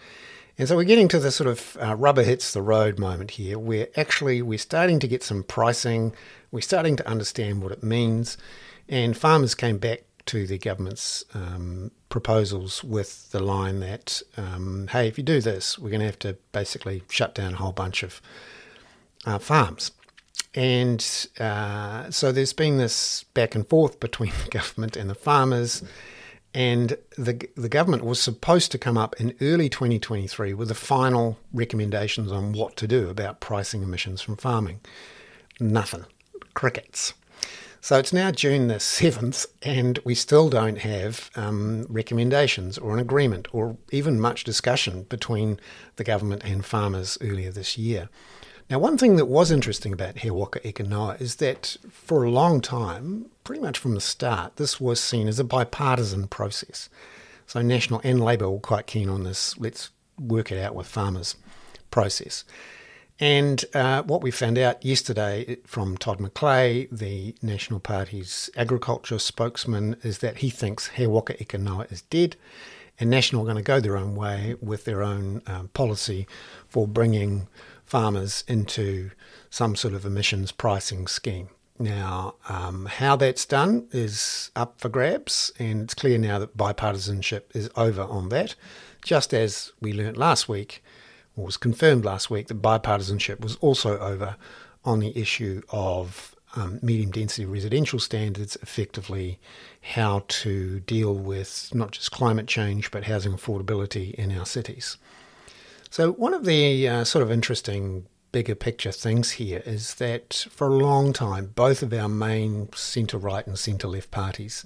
And 0.59 0.69
so 0.69 0.77
we're 0.77 0.85
getting 0.85 1.09
to 1.09 1.19
the 1.19 1.31
sort 1.31 1.49
of 1.49 1.79
uh, 1.81 1.97
rubber 1.97 2.25
hits 2.25 2.53
the 2.53 2.61
road 2.61 2.99
moment 2.99 3.31
here, 3.33 3.59
where 3.59 3.89
actually 3.97 4.43
we're 4.43 4.59
starting 4.59 4.99
to 4.99 5.09
get 5.09 5.23
some 5.23 5.43
pricing, 5.43 6.13
we're 6.51 6.61
starting 6.61 6.97
to 6.97 7.09
understand 7.09 7.63
what 7.63 7.73
it 7.73 7.83
means, 7.83 8.37
and 8.87 9.17
farmers 9.17 9.55
came 9.55 9.79
back 9.79 10.03
to 10.27 10.47
the 10.47 10.59
government's 10.59 11.25
um, 11.35 11.91
proposals 12.09 12.85
with 12.85 13.31
the 13.33 13.41
line 13.41 13.81
that, 13.81 14.23
um, 14.37 14.89
hey, 14.91 15.09
if 15.09 15.19
you 15.19 15.25
do 15.25 15.41
this, 15.41 15.79
we're 15.79 15.91
going 15.91 16.01
to 16.01 16.07
have 16.07 16.19
to 16.21 16.37
basically 16.53 17.03
shut 17.09 17.35
down 17.35 17.55
a 17.55 17.57
whole 17.57 17.73
bunch 17.73 18.03
of 18.03 18.21
uh, 19.25 19.39
farms. 19.39 19.93
And 20.55 21.05
uh, 21.41 22.11
so 22.11 22.31
there's 22.31 22.53
been 22.53 22.79
this 22.79 23.25
back 23.35 23.55
and 23.55 23.67
forth 23.67 24.01
between 24.01 24.33
the 24.45 24.51
government 24.51 24.97
and 24.97 25.09
the 25.09 25.15
farmers. 25.15 25.83
And 26.55 26.99
the, 27.17 27.49
the 27.57 27.71
government 27.71 28.05
was 28.05 28.21
supposed 28.21 28.73
to 28.73 28.79
come 28.79 28.99
up 28.99 29.19
in 29.19 29.35
early 29.41 29.71
2023 29.71 30.53
with 30.53 30.69
the 30.69 30.75
final 30.75 31.39
recommendations 31.53 32.31
on 32.31 32.53
what 32.53 32.77
to 32.77 32.87
do 32.87 33.09
about 33.09 33.41
pricing 33.41 33.83
emissions 33.83 34.21
from 34.21 34.37
farming. 34.37 34.81
Nothing. 35.59 36.05
Crickets. 36.53 37.15
So 37.85 37.99
it's 37.99 38.13
now 38.13 38.31
June 38.31 38.69
the 38.69 38.77
7th, 38.77 39.45
and 39.61 39.99
we 40.05 40.15
still 40.15 40.49
don't 40.49 40.79
have 40.79 41.33
um, 41.35 41.85
recommendations 41.89 42.79
or 42.79 42.95
an 42.95 43.01
agreement 43.01 43.49
or 43.53 43.77
even 43.91 44.21
much 44.21 44.45
discussion 44.45 45.03
between 45.09 45.59
the 45.97 46.05
government 46.05 46.45
and 46.45 46.65
farmers 46.65 47.19
earlier 47.21 47.51
this 47.51 47.77
year. 47.77 48.09
Now, 48.71 48.79
one 48.79 48.97
thing 48.97 49.17
that 49.17 49.27
was 49.27 49.51
interesting 49.51 49.93
about 49.93 50.19
He 50.19 50.31
Waka 50.31 50.65
Eke 50.67 50.87
Noa 50.87 51.17
is 51.19 51.37
that 51.37 51.77
for 51.91 52.23
a 52.23 52.31
long 52.31 52.61
time, 52.61 53.27
pretty 53.43 53.61
much 53.61 53.81
from 53.81 53.97
the 53.97 54.01
start, 54.01 54.59
this 54.59 54.81
was 54.81 55.01
seen 55.01 55.27
as 55.27 55.41
a 55.41 55.45
bipartisan 55.45 56.29
process. 56.29 56.89
So 57.49 57.63
National 57.63 58.01
and 58.05 58.21
Labour 58.25 58.49
were 58.49 58.61
quite 58.61 58.87
keen 58.87 59.09
on 59.09 59.25
this 59.25 59.59
let's 59.59 59.91
work 60.21 60.53
it 60.53 60.63
out 60.63 60.77
with 60.77 60.87
farmers 60.87 61.35
process. 61.91 62.45
And 63.21 63.65
uh, 63.75 64.03
what 64.03 64.23
we 64.23 64.31
found 64.31 64.59
out 64.59 64.85
yesterday 64.85 65.59
from 65.65 65.97
Todd 65.97 66.19
McClay, 66.19 66.89
the 66.91 67.35
National 67.43 67.79
Party's 67.79 68.51
agriculture 68.57 69.19
spokesman, 69.19 69.97
is 70.03 70.19
that 70.19 70.39
he 70.39 70.51
thinks 70.51 70.89
He 70.89 71.07
Waka 71.07 71.41
Eke 71.41 71.55
is 71.91 72.03
dead, 72.03 72.37
and 72.99 73.11
National 73.11 73.43
are 73.43 73.45
going 73.45 73.57
to 73.57 73.63
go 73.63 73.81
their 73.81 73.97
own 73.97 74.15
way 74.15 74.57
with 74.61 74.85
their 74.85 75.03
own 75.03 75.43
um, 75.47 75.69
policy 75.69 76.27
for 76.69 76.89
bringing 76.89 77.49
farmers 77.85 78.43
into 78.49 79.11
some 79.51 79.77
sort 79.77 79.95
of 79.95 80.05
emissions 80.05 80.51
pricing 80.51 81.07
scheme. 81.07 81.49
Now, 81.79 82.37
um, 82.49 82.87
how 82.87 83.17
that's 83.17 83.45
done 83.45 83.89
is 83.93 84.51
up 84.55 84.81
for 84.81 84.89
grabs, 84.89 85.53
and 85.59 85.83
it's 85.83 85.95
clear 85.95 86.19
now 86.19 86.39
that 86.39 86.57
bipartisanship 86.57 87.55
is 87.55 87.69
over 87.77 88.03
on 88.03 88.29
that. 88.29 88.55
Just 89.03 89.35
as 89.35 89.73
we 89.81 89.93
learnt 89.93 90.17
last 90.17 90.49
week, 90.49 90.83
was 91.37 91.57
confirmed 91.57 92.05
last 92.05 92.31
week, 92.31 92.49
that 92.49 92.63
bipartisanship 92.63 93.41
was 93.41 93.57
also 93.57 93.99
over 93.99 94.37
on 94.85 95.01
the 95.01 95.17
issue 95.19 95.63
of 95.71 96.35
um, 96.55 96.79
medium 96.83 97.11
density 97.11 97.47
residential 97.47 97.99
standards, 97.99 98.57
effectively 98.57 99.39
how 99.81 100.25
to 100.29 100.81
deal 100.81 101.15
with 101.15 101.71
not 101.75 101.93
just 101.93 102.11
climate 102.11 102.47
change 102.47 102.91
but 102.91 103.05
housing 103.05 103.33
affordability 103.33 104.13
in 104.15 104.37
our 104.37 104.45
cities. 104.45 104.99
So, 105.91 106.13
one 106.13 106.35
of 106.35 106.45
the 106.45 106.89
uh, 106.89 107.05
sort 107.05 107.23
of 107.23 107.31
interesting 107.31 108.07
bigger 108.33 108.55
picture 108.55 108.93
things 108.93 109.33
here 109.33 109.63
is 109.67 109.95
that 109.95 110.47
for 110.51 110.67
a 110.67 110.75
long 110.75 111.13
time, 111.13 111.53
both 111.55 111.83
of 111.83 111.93
our 111.93 112.09
main 112.09 112.71
centre 112.75 113.19
right 113.19 113.47
and 113.47 113.59
centre 113.59 113.89
left 113.89 114.11
parties 114.11 114.65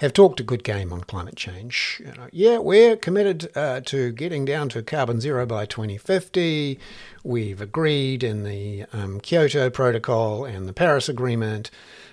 have 0.00 0.14
talked 0.14 0.40
a 0.40 0.42
good 0.42 0.64
game 0.64 0.94
on 0.94 1.02
climate 1.02 1.36
change. 1.36 2.00
You 2.04 2.12
know, 2.12 2.28
yeah, 2.32 2.56
we're 2.56 2.96
committed 2.96 3.54
uh, 3.54 3.82
to 3.82 4.12
getting 4.12 4.46
down 4.46 4.70
to 4.70 4.82
carbon 4.82 5.20
zero 5.20 5.44
by 5.44 5.66
2050. 5.66 6.78
We've 7.22 7.60
agreed 7.60 8.22
in 8.22 8.44
the 8.44 8.86
um, 8.94 9.20
Kyoto 9.20 9.68
Protocol 9.68 10.46
and 10.46 10.66
the 10.66 10.72
Paris 10.72 11.10
Agreement 11.10 11.70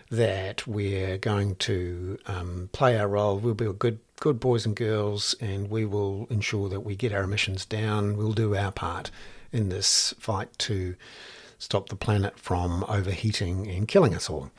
that 0.09 0.67
we're 0.67 1.17
going 1.17 1.55
to 1.55 2.17
um, 2.27 2.69
play 2.73 2.99
our 2.99 3.07
role. 3.07 3.37
We'll 3.37 3.53
be 3.53 3.71
good, 3.71 3.99
good 4.19 4.37
boys 4.37 4.65
and 4.65 4.75
girls, 4.75 5.33
and 5.39 5.69
we 5.69 5.85
will 5.85 6.27
ensure 6.29 6.67
that 6.67 6.81
we 6.81 6.97
get 6.97 7.13
our 7.13 7.23
emissions 7.23 7.65
down. 7.65 8.17
We'll 8.17 8.33
do 8.33 8.53
our 8.53 8.71
part 8.73 9.11
in 9.53 9.69
this 9.69 10.13
fight 10.19 10.49
to 10.59 10.97
stop 11.57 11.87
the 11.87 11.95
planet 11.95 12.37
from 12.37 12.83
overheating 12.89 13.65
and 13.67 13.87
killing 13.87 14.13
us 14.13 14.29
all. 14.29 14.51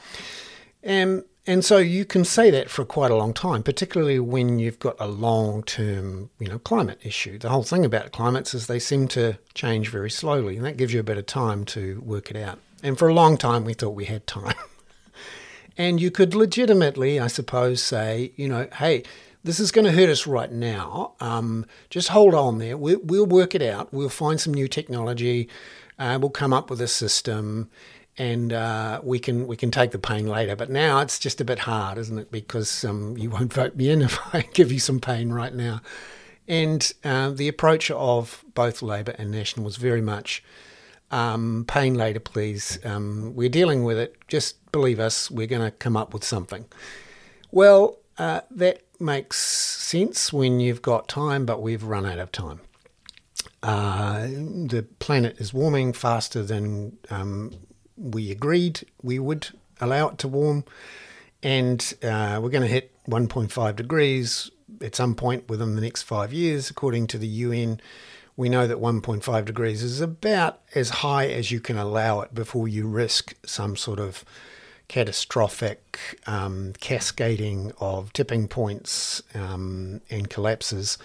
Um, 0.86 1.24
and 1.48 1.64
so 1.64 1.78
you 1.78 2.04
can 2.04 2.24
say 2.24 2.50
that 2.50 2.70
for 2.70 2.84
quite 2.84 3.10
a 3.10 3.16
long 3.16 3.34
time, 3.34 3.64
particularly 3.64 4.20
when 4.20 4.60
you've 4.60 4.78
got 4.78 4.94
a 5.00 5.08
long-term, 5.08 6.30
you 6.38 6.46
know, 6.46 6.60
climate 6.60 7.00
issue. 7.02 7.38
The 7.38 7.48
whole 7.48 7.64
thing 7.64 7.84
about 7.84 8.12
climates 8.12 8.54
is 8.54 8.66
they 8.66 8.78
seem 8.78 9.08
to 9.08 9.38
change 9.54 9.88
very 9.88 10.10
slowly, 10.10 10.56
and 10.56 10.64
that 10.64 10.76
gives 10.76 10.92
you 10.92 11.00
a 11.00 11.04
bit 11.04 11.18
of 11.18 11.26
time 11.26 11.64
to 11.66 12.00
work 12.04 12.30
it 12.30 12.36
out. 12.36 12.60
And 12.82 12.96
for 12.96 13.08
a 13.08 13.14
long 13.14 13.36
time, 13.36 13.64
we 13.64 13.74
thought 13.74 13.90
we 13.90 14.04
had 14.04 14.26
time. 14.26 14.54
And 15.78 16.00
you 16.00 16.10
could 16.10 16.34
legitimately, 16.34 17.20
I 17.20 17.28
suppose, 17.28 17.80
say, 17.80 18.32
you 18.34 18.48
know, 18.48 18.66
hey, 18.74 19.04
this 19.44 19.60
is 19.60 19.70
going 19.70 19.84
to 19.84 19.92
hurt 19.92 20.08
us 20.08 20.26
right 20.26 20.50
now. 20.50 21.12
Um, 21.20 21.64
just 21.88 22.08
hold 22.08 22.34
on 22.34 22.58
there. 22.58 22.76
We, 22.76 22.96
will 22.96 23.26
work 23.26 23.54
it 23.54 23.62
out. 23.62 23.94
We'll 23.94 24.08
find 24.08 24.40
some 24.40 24.52
new 24.52 24.66
technology. 24.66 25.48
Uh, 25.96 26.18
we'll 26.20 26.30
come 26.30 26.52
up 26.52 26.68
with 26.68 26.80
a 26.80 26.88
system, 26.88 27.70
and 28.18 28.52
uh, 28.52 29.00
we 29.02 29.18
can 29.18 29.46
we 29.46 29.56
can 29.56 29.70
take 29.70 29.92
the 29.92 29.98
pain 29.98 30.26
later. 30.26 30.56
But 30.56 30.70
now 30.70 31.00
it's 31.00 31.18
just 31.18 31.40
a 31.40 31.44
bit 31.44 31.60
hard, 31.60 31.98
isn't 31.98 32.18
it? 32.18 32.30
Because 32.30 32.84
um, 32.84 33.16
you 33.16 33.30
won't 33.30 33.52
vote 33.52 33.76
me 33.76 33.90
in 33.90 34.02
if 34.08 34.18
I 34.34 34.42
give 34.52 34.72
you 34.72 34.80
some 34.80 35.00
pain 35.00 35.32
right 35.32 35.54
now. 35.54 35.80
And 36.48 36.92
uh, 37.04 37.30
the 37.30 37.46
approach 37.46 37.90
of 37.90 38.44
both 38.54 38.82
Labor 38.82 39.14
and 39.18 39.30
National 39.30 39.64
was 39.64 39.76
very 39.76 40.00
much 40.00 40.42
um, 41.10 41.64
pain 41.68 41.94
later, 41.94 42.20
please. 42.20 42.78
Um, 42.84 43.34
we're 43.34 43.48
dealing 43.50 43.84
with 43.84 43.98
it. 43.98 44.16
Just 44.28 44.70
believe 44.72 44.98
us. 44.98 45.30
We're 45.30 45.46
going 45.46 45.62
to 45.62 45.70
come 45.70 45.96
up 45.96 46.14
with 46.14 46.24
something. 46.24 46.64
Well, 47.50 47.98
uh, 48.16 48.40
that 48.50 48.82
makes 48.98 49.38
sense 49.38 50.32
when 50.32 50.58
you've 50.58 50.82
got 50.82 51.06
time, 51.08 51.46
but 51.46 51.62
we've 51.62 51.84
run 51.84 52.04
out 52.04 52.18
of 52.18 52.32
time. 52.32 52.60
Uh, 53.62 54.26
the 54.26 54.86
planet 54.98 55.38
is 55.38 55.52
warming 55.52 55.92
faster 55.92 56.42
than 56.42 56.96
um, 57.10 57.52
we 57.98 58.30
agreed 58.30 58.86
we 59.02 59.18
would 59.18 59.48
allow 59.80 60.08
it 60.08 60.18
to 60.18 60.28
warm, 60.28 60.64
and 61.42 61.94
uh, 62.02 62.40
we're 62.42 62.50
going 62.50 62.62
to 62.62 62.66
hit 62.66 62.92
1.5 63.06 63.76
degrees 63.76 64.50
at 64.80 64.94
some 64.94 65.14
point 65.14 65.48
within 65.48 65.74
the 65.74 65.80
next 65.80 66.02
five 66.02 66.32
years, 66.32 66.70
according 66.70 67.06
to 67.08 67.18
the 67.18 67.26
UN 67.26 67.80
we 68.38 68.48
know 68.48 68.68
that 68.68 68.78
1.5 68.78 69.44
degrees 69.44 69.82
is 69.82 70.00
about 70.00 70.60
as 70.72 70.90
high 70.90 71.26
as 71.26 71.50
you 71.50 71.58
can 71.58 71.76
allow 71.76 72.20
it 72.20 72.32
before 72.32 72.68
you 72.68 72.86
risk 72.86 73.34
some 73.44 73.74
sort 73.74 73.98
of 73.98 74.24
catastrophic 74.86 76.20
um, 76.24 76.72
cascading 76.78 77.72
of 77.80 78.12
tipping 78.12 78.46
points 78.46 79.24
um, 79.34 80.00
and 80.08 80.30
collapses, 80.30 80.98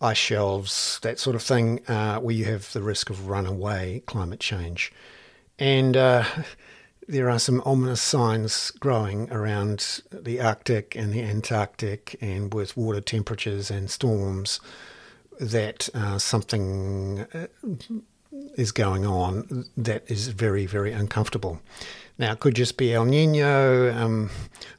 ice 0.00 0.18
shelves, 0.18 0.98
that 1.02 1.20
sort 1.20 1.36
of 1.36 1.42
thing, 1.42 1.86
uh, 1.86 2.18
where 2.18 2.34
you 2.34 2.46
have 2.46 2.72
the 2.72 2.82
risk 2.82 3.10
of 3.10 3.28
runaway 3.28 4.02
climate 4.06 4.40
change. 4.40 4.92
And 5.58 5.96
uh, 5.96 6.24
there 7.08 7.28
are 7.30 7.38
some 7.38 7.62
ominous 7.64 8.02
signs 8.02 8.70
growing 8.72 9.30
around 9.32 10.02
the 10.12 10.40
Arctic 10.40 10.94
and 10.94 11.12
the 11.12 11.22
Antarctic, 11.22 12.16
and 12.20 12.52
with 12.54 12.76
water 12.76 13.00
temperatures 13.00 13.70
and 13.70 13.90
storms 13.90 14.60
that 15.40 15.88
uh, 15.94 16.18
something 16.18 17.26
uh, 17.32 17.46
is 18.56 18.72
going 18.72 19.06
on 19.06 19.64
that 19.76 20.08
is 20.10 20.28
very, 20.28 20.66
very 20.66 20.92
uncomfortable. 20.92 21.60
Now, 22.18 22.32
it 22.32 22.40
could 22.40 22.56
just 22.56 22.76
be 22.76 22.92
El 22.92 23.04
Nino, 23.04 23.94
um, 23.94 24.30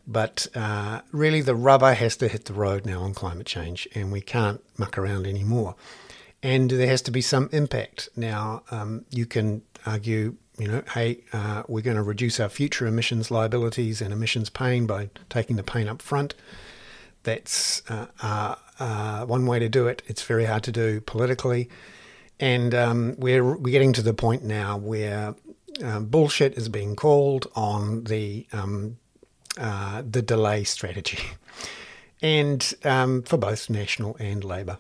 but 0.06 0.48
uh, 0.54 1.02
really 1.12 1.42
the 1.42 1.56
rubber 1.56 1.94
has 1.94 2.18
to 2.18 2.28
hit 2.28 2.46
the 2.46 2.54
road 2.54 2.86
now 2.86 3.02
on 3.02 3.14
climate 3.14 3.48
change, 3.48 3.88
and 3.96 4.12
we 4.12 4.22
can't 4.22 4.62
muck 4.78 4.98
around 4.98 5.26
anymore. 5.26 5.76
And 6.44 6.70
there 6.70 6.88
has 6.88 7.02
to 7.04 7.12
be 7.12 7.22
some 7.22 7.50
impact. 7.52 8.10
Now, 8.16 8.64
um, 8.72 9.06
you 9.10 9.26
can 9.26 9.62
argue, 9.86 10.36
you 10.60 10.68
know, 10.68 10.84
hey, 10.94 11.22
uh, 11.32 11.64
we're 11.68 11.82
going 11.82 11.96
to 11.98 12.04
reduce 12.04 12.40
our 12.40 12.50
future 12.50 12.86
emissions 12.86 13.32
liabilities 13.32 14.02
and 14.02 14.12
emissions 14.12 14.50
pain 14.50 14.86
by 14.86 15.10
taking 15.30 15.56
the 15.56 15.64
pain 15.64 15.88
up 15.88 16.02
front. 16.02 16.36
That's 17.24 17.82
uh, 17.90 18.08
uh, 18.22 18.56
uh, 18.80 19.26
one 19.26 19.46
way 19.46 19.60
to 19.60 19.70
do 19.70 19.88
it. 19.88 20.02
It's 20.08 20.22
very 20.24 20.46
hard 20.46 20.64
to 20.64 20.72
do 20.72 21.02
politically. 21.02 21.70
And 22.40 22.76
um, 22.76 23.16
we're, 23.18 23.44
we're 23.44 23.72
getting 23.72 23.94
to 23.94 24.02
the 24.02 24.14
point 24.14 24.44
now 24.44 24.78
where 24.78 25.36
uh, 25.84 26.00
bullshit 26.02 26.58
is 26.58 26.68
being 26.68 26.96
called 26.96 27.48
on 27.56 28.04
the, 28.04 28.46
um, 28.52 28.98
uh, 29.58 30.04
the 30.10 30.22
delay 30.22 30.64
strategy, 30.66 31.20
and 32.22 32.74
um, 32.84 33.24
for 33.24 33.38
both 33.38 33.70
National 33.70 34.16
and 34.20 34.44
Labor. 34.44 34.78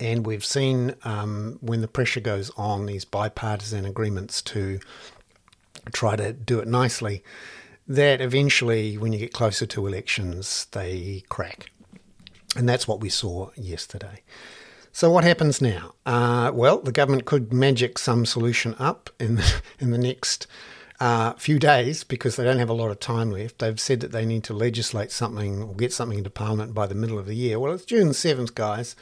And 0.00 0.26
we've 0.26 0.44
seen 0.44 0.94
um, 1.04 1.58
when 1.60 1.80
the 1.80 1.88
pressure 1.88 2.20
goes 2.20 2.50
on, 2.56 2.86
these 2.86 3.04
bipartisan 3.04 3.84
agreements 3.84 4.42
to 4.42 4.80
try 5.92 6.16
to 6.16 6.32
do 6.32 6.60
it 6.60 6.68
nicely, 6.68 7.22
that 7.86 8.20
eventually, 8.20 8.96
when 8.96 9.12
you 9.12 9.18
get 9.18 9.32
closer 9.32 9.66
to 9.66 9.86
elections, 9.86 10.66
they 10.72 11.22
crack. 11.28 11.70
And 12.56 12.68
that's 12.68 12.88
what 12.88 13.00
we 13.00 13.08
saw 13.08 13.50
yesterday. 13.56 14.22
So 14.92 15.10
what 15.10 15.24
happens 15.24 15.60
now? 15.60 15.94
Uh, 16.06 16.52
well, 16.54 16.78
the 16.78 16.92
government 16.92 17.24
could 17.24 17.52
magic 17.52 17.98
some 17.98 18.24
solution 18.24 18.76
up 18.78 19.10
in 19.18 19.36
the, 19.36 19.62
in 19.80 19.90
the 19.90 19.98
next 19.98 20.46
uh, 21.00 21.32
few 21.32 21.58
days 21.58 22.04
because 22.04 22.36
they 22.36 22.44
don't 22.44 22.60
have 22.60 22.70
a 22.70 22.74
lot 22.74 22.90
of 22.90 23.00
time 23.00 23.30
left. 23.30 23.58
They've 23.58 23.80
said 23.80 24.00
that 24.00 24.12
they 24.12 24.24
need 24.24 24.44
to 24.44 24.54
legislate 24.54 25.10
something 25.10 25.62
or 25.62 25.74
get 25.74 25.92
something 25.92 26.18
into 26.18 26.30
Parliament 26.30 26.74
by 26.74 26.86
the 26.86 26.94
middle 26.94 27.18
of 27.18 27.26
the 27.26 27.34
year. 27.34 27.58
Well, 27.58 27.72
it's 27.72 27.84
June 27.84 28.12
seventh, 28.12 28.54
guys, 28.54 28.94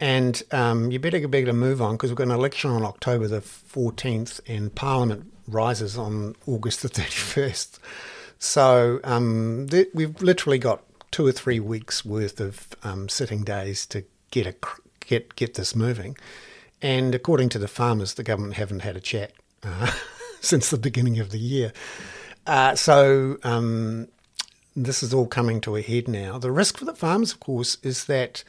and 0.00 0.42
um, 0.52 0.90
you 0.90 0.98
better 0.98 1.18
get 1.18 1.30
better 1.30 1.52
move 1.52 1.80
on 1.80 1.96
because 1.96 2.10
we've 2.10 2.16
got 2.16 2.24
an 2.24 2.32
election 2.32 2.70
on 2.70 2.84
October 2.84 3.28
the 3.28 3.40
fourteenth, 3.40 4.40
and 4.46 4.74
Parliament 4.74 5.32
rises 5.48 5.96
on 5.96 6.34
August 6.46 6.82
the 6.82 6.88
thirty 6.88 7.10
first. 7.10 7.78
So 8.38 9.00
um, 9.04 9.66
th- 9.70 9.88
we've 9.94 10.20
literally 10.20 10.58
got 10.58 10.82
two 11.10 11.26
or 11.26 11.32
three 11.32 11.60
weeks 11.60 12.04
worth 12.04 12.40
of 12.40 12.68
um, 12.82 13.08
sitting 13.08 13.42
days 13.42 13.86
to 13.86 14.04
get 14.30 14.46
a 14.46 14.54
get 15.00 15.34
get 15.36 15.54
this 15.54 15.74
moving. 15.74 16.16
And 16.82 17.14
according 17.14 17.48
to 17.50 17.58
the 17.58 17.68
farmers, 17.68 18.14
the 18.14 18.22
government 18.22 18.54
haven't 18.54 18.80
had 18.80 18.96
a 18.96 19.00
chat 19.00 19.32
uh, 19.62 19.90
since 20.40 20.70
the 20.70 20.76
beginning 20.76 21.18
of 21.18 21.30
the 21.30 21.38
year. 21.38 21.72
Uh, 22.46 22.74
so 22.74 23.38
um, 23.42 24.08
this 24.76 25.02
is 25.02 25.14
all 25.14 25.26
coming 25.26 25.60
to 25.62 25.76
a 25.76 25.82
head 25.82 26.06
now. 26.06 26.38
The 26.38 26.52
risk 26.52 26.76
for 26.76 26.84
the 26.84 26.94
farmers, 26.94 27.32
of 27.32 27.40
course, 27.40 27.78
is 27.82 28.04
that 28.04 28.44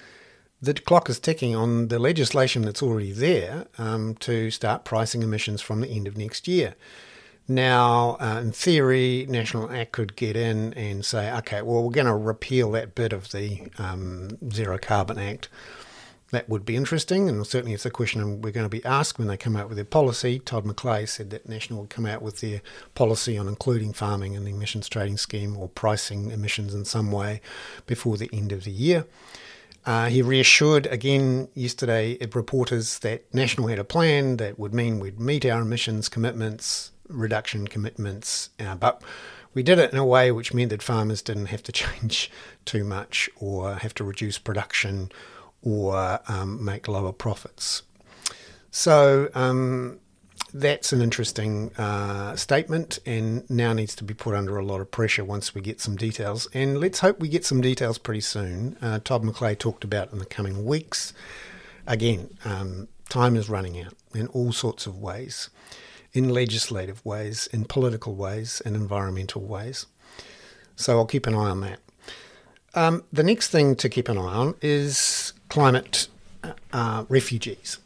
the 0.62 0.74
clock 0.74 1.10
is 1.10 1.20
ticking 1.20 1.56
on 1.56 1.88
the 1.90 2.00
legislation 2.00 2.64
that's 2.64 2.82
already 2.82 3.12
there 3.12 3.68
um, 3.78 4.16
to 4.16 4.50
start 4.50 4.86
pricing 4.86 5.22
emissions 5.22 5.62
from 5.62 5.82
the 5.82 5.90
end 5.90 6.08
of 6.08 6.18
next 6.18 6.48
year. 6.48 6.76
Now, 7.48 8.18
uh, 8.20 8.40
in 8.42 8.52
theory, 8.52 9.26
National 9.30 9.72
Act 9.72 9.94
could 9.94 10.16
get 10.18 10.36
in 10.36 10.74
and 10.74 11.06
say, 11.06 11.32
okay, 11.38 11.62
well, 11.62 11.84
we're 11.84 11.92
going 11.92 12.08
to 12.08 12.16
repeal 12.16 12.72
that 12.72 12.94
bit 12.94 13.14
of 13.14 13.32
the 13.32 13.62
um, 13.78 14.38
Zero 14.52 14.78
Carbon 14.78 15.18
Act 15.18 15.48
that 16.32 16.50
would 16.50 16.66
be 16.66 16.76
interesting, 16.76 17.30
and 17.30 17.48
certainly 17.48 17.74
it's 17.74 17.86
a 17.86 17.90
question 17.90 18.42
we're 18.42 18.52
going 18.52 18.66
to 18.66 18.70
be 18.70 18.84
asked 18.84 19.18
when 19.18 19.30
they 19.30 19.38
come 19.38 19.56
out 19.56 19.70
with 19.70 19.78
their 19.78 19.86
policy. 19.86 20.40
Todd 20.40 20.66
McClay 20.66 21.08
said 21.08 21.30
that 21.30 21.48
National 21.48 21.82
would 21.82 21.90
come 21.90 22.06
out 22.06 22.22
with 22.22 22.42
their 22.42 22.62
policy 22.96 23.38
on 23.38 23.48
including 23.48 23.94
farming 23.94 24.34
in 24.34 24.44
the 24.44 24.52
emissions 24.52 24.90
trading 24.90 25.18
scheme 25.18 25.56
or 25.56 25.70
pricing 25.70 26.32
emissions 26.32 26.74
in 26.74 26.84
some 26.84 27.12
way 27.12 27.40
before 27.86 28.18
the 28.18 28.30
end 28.34 28.52
of 28.52 28.66
the 28.66 28.72
year. 28.72 29.06
Uh, 29.88 30.10
he 30.10 30.22
reassured 30.22 30.86
again 30.88 31.48
yesterday 31.54 32.18
reporters 32.34 33.00
that 33.00 33.34
National 33.34 33.70
had 33.70 33.80
a 33.80 33.86
plan 33.86 34.36
that 34.36 34.60
would 34.60 34.74
mean 34.74 35.00
we'd 35.00 35.18
meet 35.18 35.46
our 35.46 35.62
emissions 35.62 36.10
commitments, 36.10 36.92
reduction 37.08 37.70
commitments, 37.70 38.50
uh, 38.60 38.76
but 38.76 39.02
we 39.54 39.64
did 39.64 39.80
it 39.80 39.94
in 39.94 39.98
a 39.98 40.06
way 40.06 40.30
which 40.30 40.54
meant 40.54 40.72
that 40.72 40.84
farmers 40.84 41.22
didn't 41.22 41.46
have 41.46 41.64
to 41.64 41.72
change 41.84 42.30
too 42.66 42.84
much 42.84 43.30
or 43.38 43.76
have 43.76 43.94
to 43.94 44.04
reduce 44.04 44.38
production 44.38 45.10
or 45.62 46.20
um, 46.28 46.64
make 46.64 46.90
lower 46.90 47.14
profits. 47.14 47.84
So 48.70 49.30
um, 49.34 50.02
that's 50.60 50.92
an 50.92 51.02
interesting 51.02 51.72
uh, 51.78 52.36
statement 52.36 53.00
and 53.06 53.48
now 53.50 53.74
needs 53.74 53.96
to 53.96 54.04
be 54.04 54.14
put 54.14 54.34
under 54.34 54.58
a 54.58 54.66
lot 54.66 54.82
of 54.82 54.90
pressure 54.90 55.24
once 55.24 55.54
we 55.54 55.62
get 55.62 55.80
some 55.80 55.96
details. 55.96 56.48
And 56.54 56.80
let's 56.80 57.00
hope 57.00 57.20
we 57.20 57.28
get 57.30 57.46
some 57.46 57.62
details 57.62 57.98
pretty 57.98 58.22
soon. 58.22 58.78
Uh, 58.82 59.00
Todd 59.04 59.24
McClay 59.24 59.58
talked 59.58 59.84
about 59.84 60.12
in 60.12 60.20
the 60.20 60.26
coming 60.26 60.66
weeks. 60.66 61.14
Again, 61.86 62.38
um, 62.44 62.88
time 63.10 63.36
is 63.36 63.50
running 63.50 63.80
out 63.82 63.94
in 64.16 64.28
all 64.28 64.52
sorts 64.52 64.88
of 64.88 65.00
ways, 65.00 65.50
in 66.14 66.30
legislative 66.30 67.06
ways, 67.06 67.48
in 67.54 67.66
political 67.66 68.16
ways, 68.16 68.62
and 68.66 68.76
environmental 68.76 69.42
ways. 69.42 69.86
So 70.76 70.98
I'll 70.98 71.06
keep 71.06 71.28
an 71.28 71.36
eye 71.36 71.50
on 71.50 71.62
that. 71.62 71.80
Um, 72.74 73.04
the 73.14 73.24
next 73.24 73.50
thing 73.50 73.76
to 73.78 73.90
keep 73.90 74.10
an 74.10 74.18
eye 74.18 74.22
on 74.22 74.56
is 74.62 75.34
climate 75.50 76.08
uh, 76.74 77.06
refugees. 77.10 77.80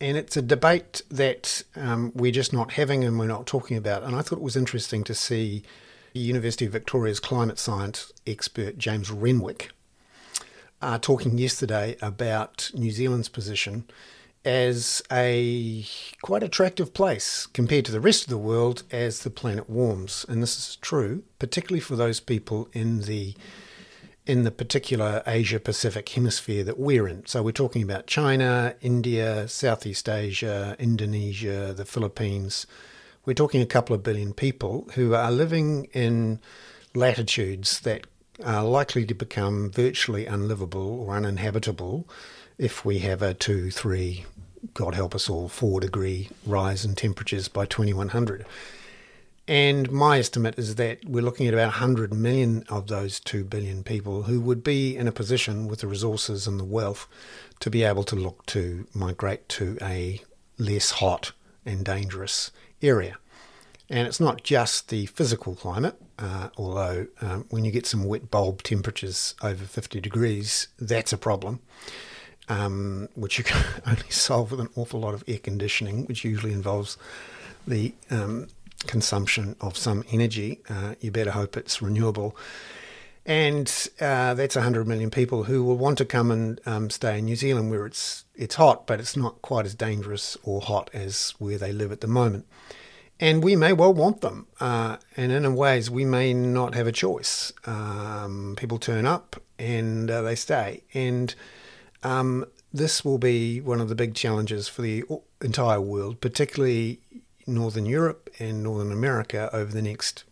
And 0.00 0.16
it's 0.16 0.36
a 0.36 0.42
debate 0.42 1.02
that 1.10 1.62
um, 1.76 2.12
we're 2.14 2.32
just 2.32 2.52
not 2.52 2.72
having 2.72 3.04
and 3.04 3.18
we're 3.18 3.26
not 3.26 3.46
talking 3.46 3.76
about. 3.76 4.02
And 4.02 4.16
I 4.16 4.22
thought 4.22 4.38
it 4.38 4.42
was 4.42 4.56
interesting 4.56 5.04
to 5.04 5.14
see 5.14 5.62
the 6.12 6.20
University 6.20 6.66
of 6.66 6.72
Victoria's 6.72 7.20
climate 7.20 7.58
science 7.58 8.12
expert, 8.26 8.78
James 8.78 9.10
Renwick, 9.10 9.70
uh, 10.82 10.98
talking 10.98 11.38
yesterday 11.38 11.96
about 12.00 12.70
New 12.74 12.90
Zealand's 12.90 13.28
position 13.28 13.84
as 14.44 15.02
a 15.12 15.84
quite 16.22 16.42
attractive 16.42 16.94
place 16.94 17.46
compared 17.46 17.84
to 17.84 17.92
the 17.92 18.00
rest 18.00 18.24
of 18.24 18.30
the 18.30 18.38
world 18.38 18.82
as 18.90 19.22
the 19.22 19.30
planet 19.30 19.68
warms. 19.68 20.24
And 20.28 20.42
this 20.42 20.56
is 20.56 20.76
true, 20.76 21.22
particularly 21.38 21.80
for 21.80 21.96
those 21.96 22.20
people 22.20 22.68
in 22.72 23.02
the 23.02 23.34
in 24.26 24.44
the 24.44 24.50
particular 24.50 25.22
Asia 25.26 25.58
Pacific 25.58 26.08
hemisphere 26.10 26.62
that 26.64 26.78
we're 26.78 27.08
in. 27.08 27.26
So 27.26 27.42
we're 27.42 27.52
talking 27.52 27.82
about 27.82 28.06
China, 28.06 28.74
India, 28.80 29.48
Southeast 29.48 30.08
Asia, 30.08 30.76
Indonesia, 30.78 31.72
the 31.74 31.84
Philippines. 31.84 32.66
We're 33.24 33.34
talking 33.34 33.62
a 33.62 33.66
couple 33.66 33.94
of 33.94 34.02
billion 34.02 34.32
people 34.32 34.88
who 34.94 35.14
are 35.14 35.30
living 35.30 35.86
in 35.92 36.40
latitudes 36.94 37.80
that 37.80 38.06
are 38.44 38.64
likely 38.64 39.04
to 39.06 39.14
become 39.14 39.70
virtually 39.70 40.26
unlivable 40.26 41.00
or 41.00 41.16
uninhabitable 41.16 42.08
if 42.58 42.84
we 42.84 42.98
have 42.98 43.22
a 43.22 43.34
two, 43.34 43.70
three, 43.70 44.26
God 44.74 44.94
help 44.94 45.14
us 45.14 45.30
all, 45.30 45.48
four 45.48 45.80
degree 45.80 46.28
rise 46.46 46.84
in 46.84 46.94
temperatures 46.94 47.48
by 47.48 47.64
2100. 47.64 48.44
And 49.50 49.90
my 49.90 50.20
estimate 50.20 50.60
is 50.60 50.76
that 50.76 51.04
we're 51.04 51.24
looking 51.24 51.48
at 51.48 51.54
about 51.54 51.72
100 51.80 52.14
million 52.14 52.62
of 52.68 52.86
those 52.86 53.18
2 53.18 53.42
billion 53.42 53.82
people 53.82 54.22
who 54.22 54.40
would 54.40 54.62
be 54.62 54.96
in 54.96 55.08
a 55.08 55.12
position 55.12 55.66
with 55.66 55.80
the 55.80 55.88
resources 55.88 56.46
and 56.46 56.60
the 56.60 56.64
wealth 56.64 57.08
to 57.58 57.68
be 57.68 57.82
able 57.82 58.04
to 58.04 58.14
look 58.14 58.46
to 58.46 58.86
migrate 58.94 59.48
to 59.48 59.76
a 59.82 60.22
less 60.56 60.92
hot 60.92 61.32
and 61.66 61.84
dangerous 61.84 62.52
area. 62.80 63.18
And 63.88 64.06
it's 64.06 64.20
not 64.20 64.44
just 64.44 64.88
the 64.88 65.06
physical 65.06 65.56
climate, 65.56 66.00
uh, 66.16 66.50
although 66.56 67.08
um, 67.20 67.46
when 67.50 67.64
you 67.64 67.72
get 67.72 67.86
some 67.86 68.04
wet 68.04 68.30
bulb 68.30 68.62
temperatures 68.62 69.34
over 69.42 69.64
50 69.64 70.00
degrees, 70.00 70.68
that's 70.78 71.12
a 71.12 71.18
problem, 71.18 71.58
um, 72.48 73.08
which 73.16 73.36
you 73.36 73.42
can 73.42 73.64
only 73.84 74.10
solve 74.10 74.52
with 74.52 74.60
an 74.60 74.68
awful 74.76 75.00
lot 75.00 75.12
of 75.12 75.24
air 75.26 75.38
conditioning, 75.38 76.06
which 76.06 76.24
usually 76.24 76.52
involves 76.52 76.96
the 77.66 77.94
um, 78.12 78.46
consumption 78.86 79.56
of 79.60 79.76
some 79.76 80.04
energy. 80.10 80.60
Uh, 80.68 80.94
you 81.00 81.10
better 81.10 81.32
hope 81.32 81.56
it's 81.56 81.82
renewable. 81.82 82.36
And 83.26 83.88
uh, 84.00 84.34
that's 84.34 84.56
100 84.56 84.88
million 84.88 85.10
people 85.10 85.44
who 85.44 85.62
will 85.62 85.76
want 85.76 85.98
to 85.98 86.04
come 86.04 86.30
and 86.30 86.60
um, 86.66 86.90
stay 86.90 87.18
in 87.18 87.26
New 87.26 87.36
Zealand 87.36 87.70
where 87.70 87.86
it's, 87.86 88.24
it's 88.34 88.54
hot, 88.54 88.86
but 88.86 88.98
it's 88.98 89.16
not 89.16 89.42
quite 89.42 89.66
as 89.66 89.74
dangerous 89.74 90.36
or 90.42 90.60
hot 90.60 90.90
as 90.94 91.34
where 91.38 91.58
they 91.58 91.72
live 91.72 91.92
at 91.92 92.00
the 92.00 92.06
moment. 92.06 92.46
And 93.20 93.44
we 93.44 93.54
may 93.54 93.74
well 93.74 93.92
want 93.92 94.22
them. 94.22 94.46
Uh, 94.58 94.96
and 95.16 95.30
in 95.30 95.44
a 95.44 95.50
ways, 95.50 95.90
we 95.90 96.06
may 96.06 96.32
not 96.32 96.74
have 96.74 96.86
a 96.86 96.92
choice. 96.92 97.52
Um, 97.66 98.54
people 98.56 98.78
turn 98.78 99.04
up 99.04 99.40
and 99.58 100.10
uh, 100.10 100.22
they 100.22 100.34
stay. 100.34 100.84
And 100.94 101.34
um, 102.02 102.46
this 102.72 103.04
will 103.04 103.18
be 103.18 103.60
one 103.60 103.80
of 103.80 103.88
the 103.90 103.94
big 103.94 104.14
challenges 104.14 104.68
for 104.68 104.80
the 104.80 105.04
entire 105.42 105.80
world, 105.80 106.20
particularly 106.22 107.00
Northern 107.46 107.86
Europe 107.86 108.30
and 108.38 108.62
Northern 108.62 108.92
America 108.92 109.50
over 109.52 109.72
the 109.72 109.82
next 109.82 110.24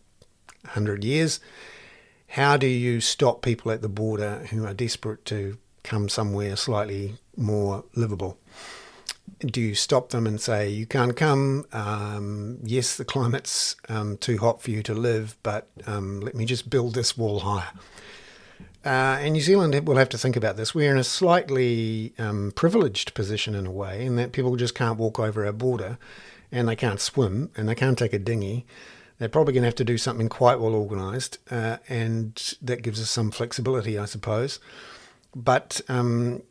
100 0.63 1.03
years. 1.03 1.39
How 2.29 2.57
do 2.57 2.67
you 2.67 3.01
stop 3.01 3.41
people 3.41 3.71
at 3.71 3.81
the 3.81 3.89
border 3.89 4.45
who 4.51 4.65
are 4.65 4.73
desperate 4.73 5.25
to 5.25 5.57
come 5.83 6.09
somewhere 6.09 6.55
slightly 6.55 7.15
more 7.35 7.83
livable? 7.95 8.37
Do 9.39 9.61
you 9.61 9.73
stop 9.75 10.09
them 10.09 10.27
and 10.27 10.39
say, 10.39 10.69
you 10.69 10.85
can't 10.85 11.15
come? 11.15 11.65
Um, 11.71 12.59
yes, 12.63 12.97
the 12.97 13.05
climate's 13.05 13.75
um, 13.87 14.17
too 14.17 14.37
hot 14.37 14.61
for 14.61 14.71
you 14.71 14.83
to 14.83 14.93
live, 14.93 15.37
but 15.43 15.69
um, 15.87 16.19
let 16.19 16.35
me 16.35 16.45
just 16.45 16.69
build 16.69 16.93
this 16.93 17.17
wall 17.17 17.39
higher. 17.39 17.71
Uh, 18.85 19.19
and 19.21 19.33
New 19.33 19.41
Zealand 19.41 19.87
will 19.87 19.97
have 19.97 20.09
to 20.09 20.17
think 20.17 20.35
about 20.35 20.55
this. 20.55 20.73
We're 20.73 20.91
in 20.91 20.97
a 20.97 21.03
slightly 21.03 22.13
um, 22.17 22.53
privileged 22.55 23.13
position 23.13 23.55
in 23.55 23.65
a 23.65 23.71
way, 23.71 24.05
in 24.05 24.15
that 24.15 24.31
people 24.31 24.55
just 24.55 24.75
can't 24.75 24.97
walk 24.97 25.19
over 25.19 25.45
our 25.45 25.51
border 25.51 25.97
and 26.51 26.67
they 26.67 26.75
can't 26.75 26.99
swim 26.99 27.51
and 27.55 27.67
they 27.67 27.75
can't 27.75 27.97
take 27.97 28.13
a 28.13 28.19
dinghy, 28.19 28.65
they're 29.17 29.29
probably 29.29 29.53
going 29.53 29.63
to 29.63 29.67
have 29.67 29.75
to 29.75 29.83
do 29.83 29.97
something 29.97 30.29
quite 30.29 30.59
well 30.59 30.73
organised, 30.73 31.37
uh, 31.51 31.77
and 31.89 32.55
that 32.61 32.81
gives 32.81 33.01
us 33.01 33.09
some 33.09 33.31
flexibility, 33.31 33.97
I 33.97 34.05
suppose. 34.05 34.59
But 35.35 35.81
um, 35.89 36.41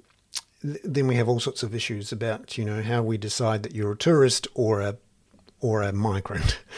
th- 0.62 0.80
then 0.84 1.06
we 1.06 1.16
have 1.16 1.28
all 1.28 1.40
sorts 1.40 1.62
of 1.62 1.74
issues 1.74 2.12
about 2.12 2.58
you 2.58 2.64
know 2.64 2.82
how 2.82 3.02
we 3.02 3.16
decide 3.16 3.62
that 3.62 3.74
you're 3.74 3.92
a 3.92 3.96
tourist 3.96 4.46
or 4.54 4.80
a 4.80 4.96
or 5.60 5.82
a 5.82 5.92
migrant. 5.92 6.60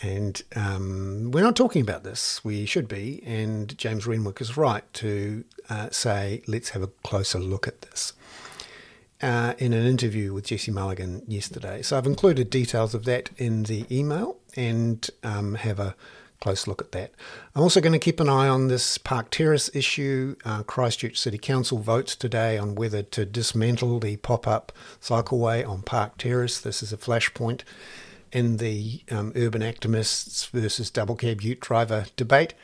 And 0.00 0.40
um, 0.54 1.32
we're 1.32 1.42
not 1.42 1.56
talking 1.56 1.82
about 1.82 2.04
this. 2.04 2.44
We 2.44 2.66
should 2.66 2.86
be. 2.86 3.20
And 3.26 3.76
James 3.76 4.06
Renwick 4.06 4.40
is 4.40 4.56
right 4.56 4.84
to 4.92 5.42
uh, 5.68 5.90
say, 5.90 6.42
let's 6.46 6.68
have 6.68 6.82
a 6.82 6.86
closer 7.02 7.40
look 7.40 7.66
at 7.66 7.82
this 7.82 8.12
uh, 9.20 9.54
in 9.58 9.72
an 9.72 9.86
interview 9.86 10.32
with 10.32 10.46
Jesse 10.46 10.70
Mulligan 10.70 11.22
yesterday. 11.26 11.82
So 11.82 11.96
I've 11.96 12.06
included 12.06 12.50
details 12.50 12.94
of 12.94 13.04
that 13.04 13.30
in 13.36 13.64
the 13.64 13.84
email 13.90 14.36
and 14.56 15.08
um, 15.22 15.54
have 15.56 15.80
a 15.80 15.94
close 16.40 16.66
look 16.66 16.80
at 16.80 16.92
that. 16.92 17.12
I'm 17.54 17.62
also 17.62 17.80
going 17.80 17.92
to 17.92 17.98
keep 17.98 18.20
an 18.20 18.28
eye 18.28 18.48
on 18.48 18.68
this 18.68 18.96
Park 18.96 19.30
Terrace 19.30 19.70
issue. 19.74 20.36
Uh, 20.44 20.62
Christchurch 20.62 21.18
City 21.18 21.38
Council 21.38 21.78
votes 21.78 22.14
today 22.14 22.56
on 22.56 22.74
whether 22.74 23.02
to 23.02 23.24
dismantle 23.24 23.98
the 23.98 24.16
pop 24.18 24.46
up 24.46 24.72
cycleway 25.00 25.68
on 25.68 25.82
Park 25.82 26.16
Terrace. 26.16 26.60
This 26.60 26.82
is 26.82 26.92
a 26.92 26.96
flashpoint 26.96 27.62
in 28.30 28.58
the 28.58 29.02
um, 29.10 29.32
urban 29.34 29.62
activists 29.62 30.48
versus 30.50 30.90
double 30.90 31.16
cab 31.16 31.40
ute 31.40 31.60
driver 31.60 32.06
debate. 32.16 32.54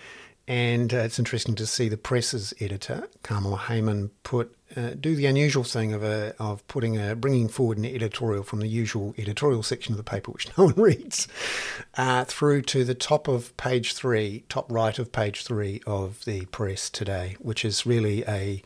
And 0.46 0.92
uh, 0.92 0.98
it's 0.98 1.18
interesting 1.18 1.54
to 1.54 1.66
see 1.66 1.88
the 1.88 1.96
press's 1.96 2.52
editor, 2.60 3.08
Kamala 3.22 3.56
Hayman, 3.56 4.10
put 4.24 4.54
uh, 4.76 4.90
do 4.98 5.14
the 5.14 5.26
unusual 5.26 5.62
thing 5.62 5.92
of 5.92 6.02
a, 6.02 6.34
of 6.38 6.66
putting 6.66 6.98
a 6.98 7.14
bringing 7.14 7.48
forward 7.48 7.78
an 7.78 7.84
editorial 7.84 8.42
from 8.42 8.60
the 8.60 8.66
usual 8.66 9.14
editorial 9.16 9.62
section 9.62 9.92
of 9.92 9.96
the 9.96 10.02
paper, 10.02 10.32
which 10.32 10.48
no 10.58 10.64
one 10.64 10.74
reads, 10.74 11.28
uh, 11.96 12.24
through 12.24 12.60
to 12.62 12.84
the 12.84 12.94
top 12.94 13.28
of 13.28 13.56
page 13.56 13.94
three, 13.94 14.44
top 14.48 14.70
right 14.70 14.98
of 14.98 15.12
page 15.12 15.44
three 15.44 15.80
of 15.86 16.24
the 16.24 16.44
press 16.46 16.90
today, 16.90 17.36
which 17.38 17.64
is 17.64 17.86
really 17.86 18.24
a 18.26 18.62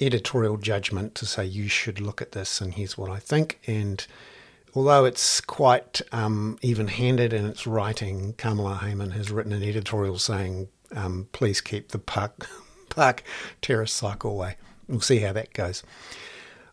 editorial 0.00 0.56
judgment 0.56 1.14
to 1.14 1.26
say 1.26 1.44
you 1.44 1.68
should 1.68 2.00
look 2.00 2.22
at 2.22 2.32
this 2.32 2.60
and 2.60 2.74
here's 2.74 2.98
what 2.98 3.10
I 3.10 3.18
think. 3.18 3.58
And 3.66 4.04
although 4.74 5.04
it's 5.04 5.40
quite 5.40 6.00
um, 6.12 6.58
even-handed 6.62 7.32
in 7.32 7.46
its 7.46 7.66
writing, 7.66 8.34
Kamala 8.34 8.76
Hayman 8.76 9.12
has 9.12 9.30
written 9.30 9.52
an 9.52 9.62
editorial 9.62 10.18
saying 10.18 10.68
um, 10.94 11.28
please 11.32 11.60
keep 11.60 11.88
the 11.88 11.98
park, 11.98 12.48
park 12.88 13.22
terrace 13.60 14.00
cycleway. 14.00 14.54
We'll 14.88 15.00
see 15.00 15.18
how 15.18 15.32
that 15.32 15.52
goes. 15.52 15.82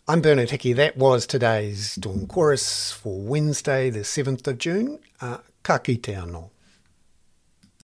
I'm 0.08 0.22
Bernard 0.22 0.50
Hickey. 0.50 0.74
That 0.74 0.98
was 0.98 1.28
today's 1.28 1.96
Dawn 1.96 2.26
Chorus 2.26 2.92
for 2.92 3.22
Wednesday, 3.22 3.90
the 3.90 4.00
7th 4.00 4.48
of 4.48 4.58
June. 4.58 5.00
Uh, 5.22 5.38
ka 5.62 5.78
kite 5.78 6.02
anō. 6.02 6.50